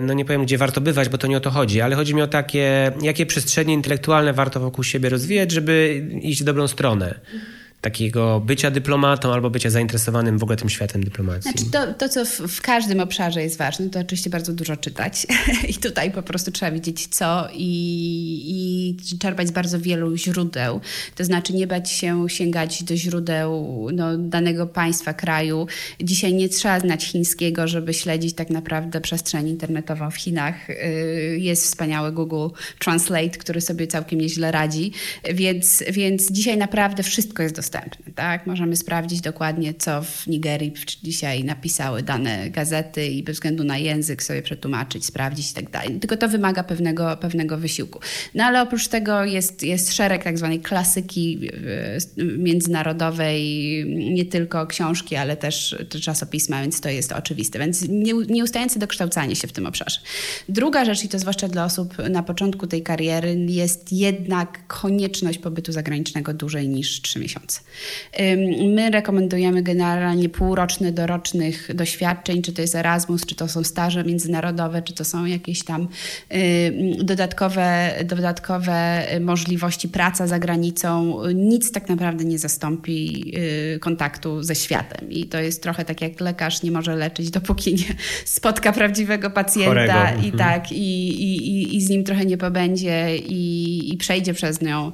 No 0.00 0.14
nie 0.14 0.24
powiem, 0.24 0.44
gdzie 0.44 0.58
warto 0.58 0.80
bywać, 0.80 1.08
bo 1.08 1.18
to 1.18 1.26
nie 1.26 1.36
o 1.36 1.40
to 1.40 1.50
chodzi, 1.50 1.80
ale 1.80 1.96
chodzi 1.96 2.14
mi 2.14 2.22
o 2.22 2.26
takie, 2.26 2.92
jakie 3.02 3.26
przestrzenie 3.26 3.74
intelektualne 3.74 4.32
warto 4.32 4.60
wokół 4.60 4.84
siebie 4.84 5.08
rozwijać, 5.08 5.50
żeby 5.50 6.06
iść 6.22 6.40
w 6.40 6.44
dobrą 6.44 6.68
stronę 6.68 7.20
takiego 7.86 8.40
bycia 8.40 8.70
dyplomatą 8.70 9.32
albo 9.32 9.50
bycia 9.50 9.70
zainteresowanym 9.70 10.38
w 10.38 10.42
ogóle 10.42 10.56
tym 10.56 10.68
światem 10.68 11.04
dyplomacji? 11.04 11.50
Znaczy 11.50 11.70
to, 11.70 11.94
to 11.94 12.08
co 12.08 12.24
w, 12.24 12.30
w 12.30 12.62
każdym 12.62 13.00
obszarze 13.00 13.42
jest 13.42 13.58
ważne, 13.58 13.90
to 13.90 14.00
oczywiście 14.00 14.30
bardzo 14.30 14.52
dużo 14.52 14.76
czytać 14.76 15.26
i 15.72 15.74
tutaj 15.74 16.10
po 16.10 16.22
prostu 16.22 16.50
trzeba 16.50 16.72
wiedzieć 16.72 17.06
co 17.06 17.48
i, 17.52 18.96
i 19.12 19.18
czerpać 19.18 19.48
z 19.48 19.50
bardzo 19.50 19.80
wielu 19.80 20.16
źródeł. 20.16 20.80
To 21.14 21.24
znaczy 21.24 21.54
nie 21.54 21.66
bać 21.66 21.90
się 21.90 22.28
sięgać 22.28 22.82
do 22.82 22.96
źródeł 22.96 23.88
no, 23.92 24.18
danego 24.18 24.66
państwa, 24.66 25.14
kraju. 25.14 25.66
Dzisiaj 26.00 26.34
nie 26.34 26.48
trzeba 26.48 26.80
znać 26.80 27.04
chińskiego, 27.04 27.68
żeby 27.68 27.94
śledzić 27.94 28.34
tak 28.34 28.50
naprawdę 28.50 29.00
przestrzeń 29.00 29.48
internetową 29.48 30.10
w 30.10 30.16
Chinach. 30.16 30.70
Y, 30.70 31.38
jest 31.40 31.62
wspaniały 31.62 32.12
Google 32.12 32.48
Translate, 32.78 33.38
który 33.38 33.60
sobie 33.60 33.86
całkiem 33.86 34.20
nieźle 34.20 34.52
radzi, 34.52 34.92
więc, 35.34 35.84
więc 35.90 36.30
dzisiaj 36.30 36.56
naprawdę 36.56 37.02
wszystko 37.02 37.42
jest 37.42 37.54
dostępne 37.54 37.75
dostępny. 37.76 38.12
Tak? 38.12 38.46
Możemy 38.46 38.76
sprawdzić 38.76 39.20
dokładnie, 39.20 39.74
co 39.74 40.02
w 40.02 40.26
Nigerii 40.26 40.72
dzisiaj 41.02 41.44
napisały 41.44 42.02
dane 42.02 42.50
gazety 42.50 43.06
i 43.06 43.22
bez 43.22 43.36
względu 43.36 43.64
na 43.64 43.78
język 43.78 44.22
sobie 44.22 44.42
przetłumaczyć, 44.42 45.04
sprawdzić 45.06 45.50
i 45.50 45.54
tak 45.54 45.70
dalej. 45.70 46.00
Tylko 46.00 46.16
to 46.16 46.28
wymaga 46.28 46.64
pewnego, 46.64 47.16
pewnego 47.16 47.58
wysiłku. 47.58 48.00
No 48.34 48.44
ale 48.44 48.62
oprócz 48.62 48.88
tego 48.88 49.24
jest, 49.24 49.62
jest 49.62 49.94
szereg 49.94 50.24
tak 50.24 50.38
zwanej 50.38 50.60
klasyki 50.60 51.50
e, 52.18 52.22
międzynarodowej, 52.38 53.44
nie 54.14 54.24
tylko 54.24 54.66
książki, 54.66 55.16
ale 55.16 55.36
też, 55.36 55.76
czasopisma, 56.02 56.62
więc 56.62 56.80
to 56.80 56.88
jest 56.88 57.12
oczywiste. 57.12 57.58
Więc 57.58 57.84
nieustające 58.28 58.78
dokształcanie 58.78 59.36
się 59.36 59.48
w 59.48 59.52
tym 59.52 59.66
obszarze. 59.66 60.00
Druga 60.48 60.84
rzecz, 60.84 61.04
i 61.04 61.08
to 61.08 61.18
zwłaszcza 61.18 61.48
dla 61.48 61.64
osób 61.64 61.94
na 62.10 62.22
początku 62.22 62.66
tej 62.66 62.82
kariery, 62.82 63.36
jest 63.48 63.92
jednak 63.92 64.66
konieczność 64.66 65.38
pobytu 65.38 65.72
zagranicznego 65.72 66.34
dłużej 66.34 66.68
niż 66.68 67.02
trzy 67.02 67.18
miesiące. 67.18 67.60
My 68.74 68.90
rekomendujemy 68.90 69.62
generalnie 69.62 70.28
półroczny 70.28 70.92
do 70.92 71.06
rocznych 71.06 71.74
doświadczeń, 71.74 72.42
czy 72.42 72.52
to 72.52 72.62
jest 72.62 72.74
Erasmus, 72.74 73.26
czy 73.26 73.34
to 73.34 73.48
są 73.48 73.64
staże 73.64 74.04
międzynarodowe, 74.04 74.82
czy 74.82 74.92
to 74.92 75.04
są 75.04 75.24
jakieś 75.24 75.64
tam 75.64 75.88
dodatkowe, 76.98 77.94
dodatkowe 78.04 79.06
możliwości 79.20 79.88
praca 79.88 80.26
za 80.26 80.38
granicą. 80.38 81.18
Nic 81.34 81.72
tak 81.72 81.88
naprawdę 81.88 82.24
nie 82.24 82.38
zastąpi 82.38 83.32
y, 83.74 83.78
kontaktu 83.78 84.42
ze 84.42 84.54
światem. 84.54 85.10
I 85.10 85.26
to 85.26 85.40
jest 85.40 85.62
trochę 85.62 85.84
tak 85.84 86.00
jak 86.02 86.20
lekarz 86.20 86.62
nie 86.62 86.70
może 86.70 86.96
leczyć, 86.96 87.30
dopóki 87.30 87.74
nie 87.74 87.94
spotka 88.24 88.72
prawdziwego 88.72 89.30
pacjenta 89.30 89.70
Chorego. 89.70 90.22
i 90.22 90.30
mhm. 90.30 90.38
tak, 90.38 90.72
i, 90.72 91.08
i, 91.08 91.76
i 91.76 91.80
z 91.80 91.88
nim 91.88 92.04
trochę 92.04 92.24
nie 92.24 92.38
pobędzie 92.38 93.16
i, 93.16 93.92
i 93.92 93.96
przejdzie 93.96 94.34
przez 94.34 94.60
nią, 94.60 94.92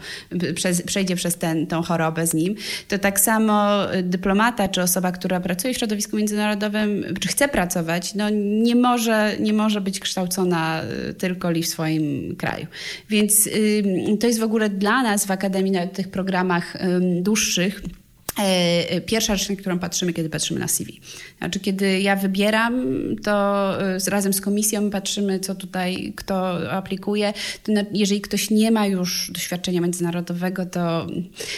przez, 0.55 0.83
przejdzie 0.83 1.17
przez 1.17 1.37
ten, 1.37 1.67
tą 1.67 1.83
chorobę 1.83 2.27
z 2.27 2.35
nim 2.35 2.52
to 2.89 2.99
tak 2.99 3.21
samo 3.21 3.87
dyplomata 4.03 4.69
czy 4.69 4.83
osoba, 4.83 5.13
która 5.13 5.41
pracuje 5.41 5.75
w 5.75 5.77
środowisku 5.77 6.17
międzynarodowym, 6.17 7.05
czy 7.21 7.29
chce 7.29 7.49
pracować, 7.49 8.15
no 8.15 8.31
nie 8.63 8.77
może, 8.77 9.37
nie 9.41 9.53
może 9.53 9.81
być 9.81 10.01
kształcona 10.01 10.83
y, 11.11 11.15
tylko 11.15 11.51
li 11.51 11.63
w 11.63 11.69
swoim 11.69 12.37
kraju. 12.37 12.67
Więc 13.09 13.49
to 14.21 14.27
jest 14.27 14.41
w 14.41 14.43
ogóle 14.43 14.71
dla 14.71 15.03
nas 15.03 15.27
w 15.27 15.31
Akademii 15.31 15.73
na 15.73 15.87
tych 15.87 16.09
programach 16.09 16.77
dłuższych 17.23 17.83
pierwsza 19.07 19.37
rzecz, 19.37 19.49
na 19.49 19.57
którą 19.57 19.79
patrzymy, 19.79 20.13
kiedy 20.13 20.31
patrzymy 20.31 20.61
na 20.61 20.69
CV. 20.69 21.01
Znaczy, 21.39 21.61
kiedy 21.61 22.01
ja 22.01 22.17
wybieram, 22.17 22.85
to 23.23 23.77
e, 23.83 24.11
razem 24.11 24.33
z 24.33 24.41
komisją 24.41 24.91
patrzymy, 24.91 25.41
co 25.41 25.55
tutaj, 25.55 26.13
kto 26.17 26.71
aplikuje. 26.71 27.33
Jeżeli 27.93 28.21
ktoś 28.21 28.51
nie 28.51 28.71
ma 28.71 28.87
już 28.87 29.31
doświadczenia 29.31 29.81
międzynarodowego, 29.81 30.67
to, 30.67 31.07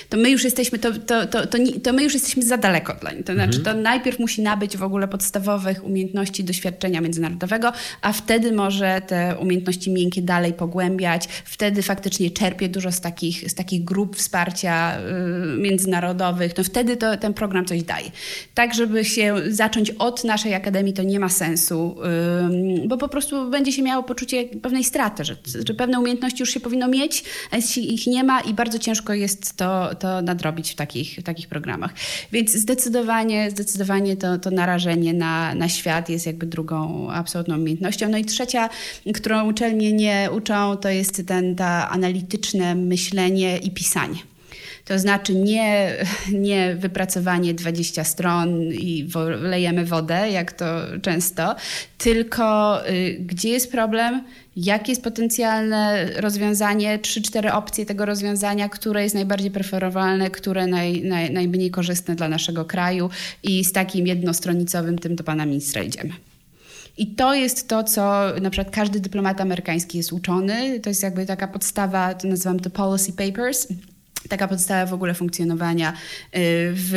to 0.08 0.16
my 0.16 0.30
już 0.30 0.44
jesteśmy, 0.44 0.78
to, 0.78 0.92
to, 0.92 1.26
to, 1.26 1.46
to, 1.82 1.92
my 1.92 2.02
już 2.02 2.14
jesteśmy 2.14 2.42
za 2.42 2.56
daleko 2.56 2.94
dla 3.00 3.12
nich. 3.12 3.24
To 3.24 3.34
znaczy, 3.34 3.60
to 3.60 3.74
najpierw 3.74 4.18
musi 4.18 4.42
nabyć 4.42 4.76
w 4.76 4.82
ogóle 4.82 5.08
podstawowych 5.08 5.84
umiejętności 5.84 6.44
doświadczenia 6.44 7.00
międzynarodowego, 7.00 7.72
a 8.02 8.12
wtedy 8.12 8.52
może 8.52 9.02
te 9.06 9.37
umiejętności 9.38 9.90
miękkie 9.90 10.22
dalej 10.22 10.53
pogłębiać. 10.53 11.28
Wtedy 11.44 11.82
faktycznie 11.82 12.30
czerpie 12.30 12.68
dużo 12.68 12.92
z 12.92 13.01
takich, 13.01 13.51
z 13.51 13.55
takich 13.55 13.84
grup 13.84 14.16
wsparcia 14.16 14.99
y, 14.99 15.59
międzynarodowych. 15.59 16.55
Wtedy 16.64 16.96
to, 16.96 17.16
ten 17.16 17.34
program 17.34 17.64
coś 17.64 17.82
daje. 17.82 18.10
Tak, 18.54 18.74
żeby 18.74 19.04
się 19.04 19.34
zacząć 19.48 19.90
od 19.90 20.24
naszej 20.24 20.54
akademii, 20.54 20.92
to 20.92 21.02
nie 21.02 21.20
ma 21.20 21.28
sensu, 21.28 21.96
bo 22.86 22.98
po 22.98 23.08
prostu 23.08 23.50
będzie 23.50 23.72
się 23.72 23.82
miało 23.82 24.02
poczucie 24.02 24.44
pewnej 24.44 24.84
straty, 24.84 25.24
że, 25.24 25.36
że 25.66 25.74
pewne 25.74 26.00
umiejętności 26.00 26.42
już 26.42 26.50
się 26.50 26.60
powinno 26.60 26.88
mieć, 26.88 27.24
a 27.50 27.56
jeśli 27.56 27.94
ich 27.94 28.06
nie 28.06 28.24
ma 28.24 28.40
i 28.40 28.54
bardzo 28.54 28.78
ciężko 28.78 29.14
jest 29.14 29.56
to, 29.56 29.94
to 29.94 30.22
nadrobić 30.22 30.70
w 30.72 30.74
takich, 30.74 31.16
w 31.18 31.22
takich 31.22 31.48
programach. 31.48 31.94
Więc 32.32 32.52
zdecydowanie, 32.52 33.50
zdecydowanie 33.50 34.16
to, 34.16 34.38
to 34.38 34.50
narażenie 34.50 35.14
na, 35.14 35.54
na 35.54 35.68
świat 35.68 36.08
jest 36.08 36.26
jakby 36.26 36.46
drugą 36.46 37.10
absolutną 37.10 37.56
umiejętnością. 37.56 38.08
No 38.08 38.18
i 38.18 38.24
trzecia, 38.24 38.68
którą 39.14 39.48
uczelnie 39.48 39.92
nie 39.92 40.28
uczą, 40.36 40.76
to 40.76 40.88
jest 40.88 41.26
ten, 41.26 41.56
ta 41.56 41.90
analityczne 41.90 42.74
myślenie 42.74 43.58
i 43.58 43.70
pisanie. 43.70 44.34
To 44.85 44.99
znaczy 44.99 45.35
nie, 45.35 45.97
nie 46.32 46.76
wypracowanie 46.78 47.55
20 47.55 48.05
stron 48.05 48.62
i 48.62 49.09
lejemy 49.41 49.85
wodę, 49.85 50.30
jak 50.30 50.53
to 50.53 50.64
często, 51.03 51.57
tylko 51.99 52.78
y, 52.89 53.16
gdzie 53.20 53.49
jest 53.49 53.72
problem, 53.72 54.24
jakie 54.57 54.93
jest 54.93 55.05
potencjalne 55.05 56.07
rozwiązanie, 56.16 56.99
3-4 56.99 57.57
opcje 57.57 57.87
tego 57.87 58.07
rozwiązania, 58.07 58.68
które 58.68 59.03
jest 59.03 59.14
najbardziej 59.14 59.51
preferowalne, 59.51 60.30
które 60.30 60.66
naj, 60.66 61.03
naj, 61.03 61.32
najmniej 61.32 61.70
korzystne 61.70 62.16
dla 62.16 62.28
naszego 62.28 62.64
kraju 62.64 63.11
i 63.43 63.64
z 63.64 63.72
takim 63.72 64.07
jednostronicowym 64.07 64.99
tym 64.99 65.16
do 65.16 65.24
pana 65.24 65.47
ministra 65.47 65.82
idziemy. 65.82 66.12
I 66.99 67.07
to 67.07 67.35
jest 67.35 67.68
to, 67.68 67.85
co 67.85 68.22
na 68.41 68.51
przykład 68.51 68.74
każdy 68.74 69.01
dyplomat 69.01 69.41
amerykański 69.41 69.99
jest 69.99 70.12
uczony. 70.12 70.80
To 70.80 70.91
jest 70.91 71.03
jakby 71.03 71.26
taka 71.26 71.49
podstawa, 71.49 72.14
to 72.14 72.28
nazywam 72.28 72.61
to 72.61 72.70
policy 72.70 73.12
papers 73.12 73.68
taka 74.29 74.49
podstawa 74.49 74.87
w 74.91 74.95
ogóle 74.95 75.14
funkcjonowania 75.14 75.91
y, 75.91 75.95
w, 76.75 76.91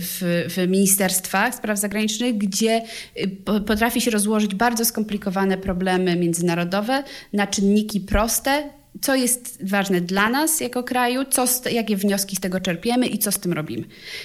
w, 0.00 0.44
w 0.54 0.68
ministerstwach 0.68 1.54
spraw 1.54 1.78
zagranicznych, 1.78 2.38
gdzie 2.38 2.82
y, 3.16 3.60
potrafi 3.66 4.00
się 4.00 4.10
rozłożyć 4.10 4.54
bardzo 4.54 4.84
skomplikowane 4.84 5.58
problemy 5.58 6.16
międzynarodowe 6.16 7.04
na 7.32 7.46
czynniki 7.46 8.00
proste, 8.00 8.70
co 9.00 9.14
jest 9.14 9.68
ważne 9.68 10.00
dla 10.00 10.30
nas 10.30 10.60
jako 10.60 10.82
kraju, 10.82 11.24
co, 11.24 11.44
jakie 11.70 11.96
wnioski 11.96 12.36
z 12.36 12.40
tego 12.40 12.60
czerpiemy 12.60 13.06
i 13.06 13.18
co 13.18 13.32
z 13.32 13.38
tym 13.38 13.52
robimy. 13.52 13.84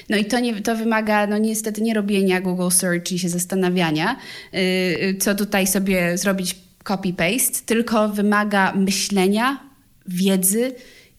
No 0.10 0.18
i 0.18 0.26
to, 0.26 0.40
nie, 0.40 0.62
to 0.62 0.76
wymaga 0.76 1.28
no 1.28 1.38
niestety 1.38 1.82
nie 1.82 1.94
robienia 1.94 2.42
Google 2.42 2.70
Search 2.70 3.12
i 3.12 3.20
się 3.20 3.30
zastanawiania, 3.30 4.16
yy, 4.54 5.16
co 5.20 5.36
tutaj 5.36 5.68
sobie 5.68 6.18
zrobić 6.18 6.56
copy-paste, 6.84 7.66
tylko 7.66 8.10
wymaga 8.10 8.74
myślenia, 8.74 9.60
wiedzy, 10.06 10.72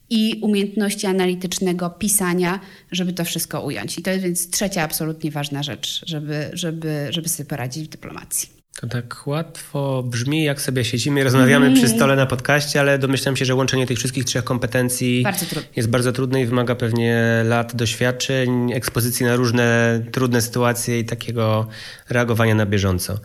i 0.09 0.39
umiejętności 0.41 1.07
analitycznego 1.07 1.89
pisania, 1.89 2.59
żeby 2.91 3.13
to 3.13 3.25
wszystko 3.25 3.61
ująć. 3.61 3.97
I 3.97 4.01
to 4.01 4.11
jest 4.11 4.23
więc 4.23 4.49
trzecia 4.49 4.83
absolutnie 4.83 5.31
ważna 5.31 5.63
rzecz, 5.63 6.03
żeby, 6.05 6.49
żeby, 6.53 7.07
żeby 7.09 7.29
sobie 7.29 7.49
poradzić 7.49 7.85
w 7.85 7.89
dyplomacji. 7.89 8.59
To 8.79 8.87
tak 8.87 9.27
łatwo 9.27 10.03
brzmi, 10.03 10.43
jak 10.43 10.61
sobie 10.61 10.85
siedzimy 10.85 11.23
rozmawiamy 11.23 11.65
mm. 11.65 11.77
przy 11.77 11.87
stole 11.87 12.15
na 12.15 12.25
podcaście, 12.25 12.79
ale 12.79 12.99
domyślam 12.99 13.35
się, 13.35 13.45
że 13.45 13.55
łączenie 13.55 13.87
tych 13.87 13.97
wszystkich 13.97 14.25
trzech 14.25 14.43
kompetencji 14.43 15.23
bardzo 15.23 15.45
jest 15.75 15.89
bardzo 15.89 16.11
trudne 16.11 16.41
i 16.41 16.45
wymaga 16.45 16.75
pewnie 16.75 17.43
lat 17.45 17.75
doświadczeń, 17.75 18.73
ekspozycji 18.73 19.25
na 19.25 19.35
różne 19.35 20.01
trudne 20.11 20.41
sytuacje 20.41 20.99
i 20.99 21.05
takiego 21.05 21.67
reagowania 22.09 22.55
na 22.55 22.65
bieżąco. 22.65 23.19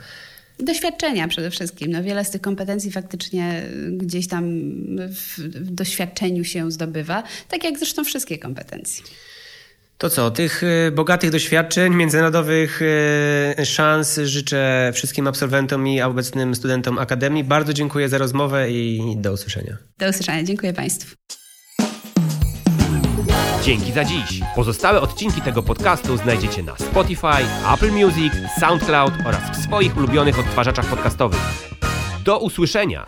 Doświadczenia 0.59 1.29
przede 1.29 1.51
wszystkim. 1.51 1.91
No, 1.91 2.03
wiele 2.03 2.25
z 2.25 2.31
tych 2.31 2.41
kompetencji 2.41 2.93
faktycznie 2.93 3.63
gdzieś 3.91 4.29
tam 4.29 4.45
w, 5.09 5.39
w 5.39 5.71
doświadczeniu 5.71 6.45
się 6.45 6.71
zdobywa, 6.71 7.23
tak 7.49 7.65
jak 7.65 7.79
zresztą 7.79 8.05
wszystkie 8.05 8.39
kompetencje. 8.39 9.05
To 9.99 10.11
co, 10.11 10.31
tych 10.31 10.63
y, 10.63 10.93
bogatych 10.93 11.31
doświadczeń, 11.31 11.95
międzynarodowych 11.95 12.83
y, 12.83 13.67
szans 13.67 14.21
życzę 14.25 14.93
wszystkim 14.95 15.27
absolwentom 15.27 15.89
i 15.89 16.03
obecnym 16.03 16.55
studentom 16.55 16.99
Akademii. 16.99 17.45
Bardzo 17.45 17.73
dziękuję 17.73 18.09
za 18.09 18.19
rozmowę 18.19 18.71
i 18.71 19.15
do 19.17 19.33
usłyszenia. 19.33 19.77
Do 19.99 20.09
usłyszenia, 20.09 20.43
dziękuję 20.43 20.73
Państwu. 20.73 21.17
Dzięki 23.65 23.93
za 23.93 24.05
dziś. 24.05 24.41
Pozostałe 24.55 25.01
odcinki 25.01 25.41
tego 25.41 25.62
podcastu 25.62 26.17
znajdziecie 26.17 26.62
na 26.62 26.77
Spotify, 26.77 27.45
Apple 27.75 27.93
Music, 27.93 28.33
SoundCloud 28.61 29.12
oraz 29.27 29.41
w 29.59 29.62
swoich 29.62 29.97
ulubionych 29.97 30.39
odtwarzaczach 30.39 30.87
podcastowych. 30.87 31.41
Do 32.25 32.39
usłyszenia! 32.39 33.07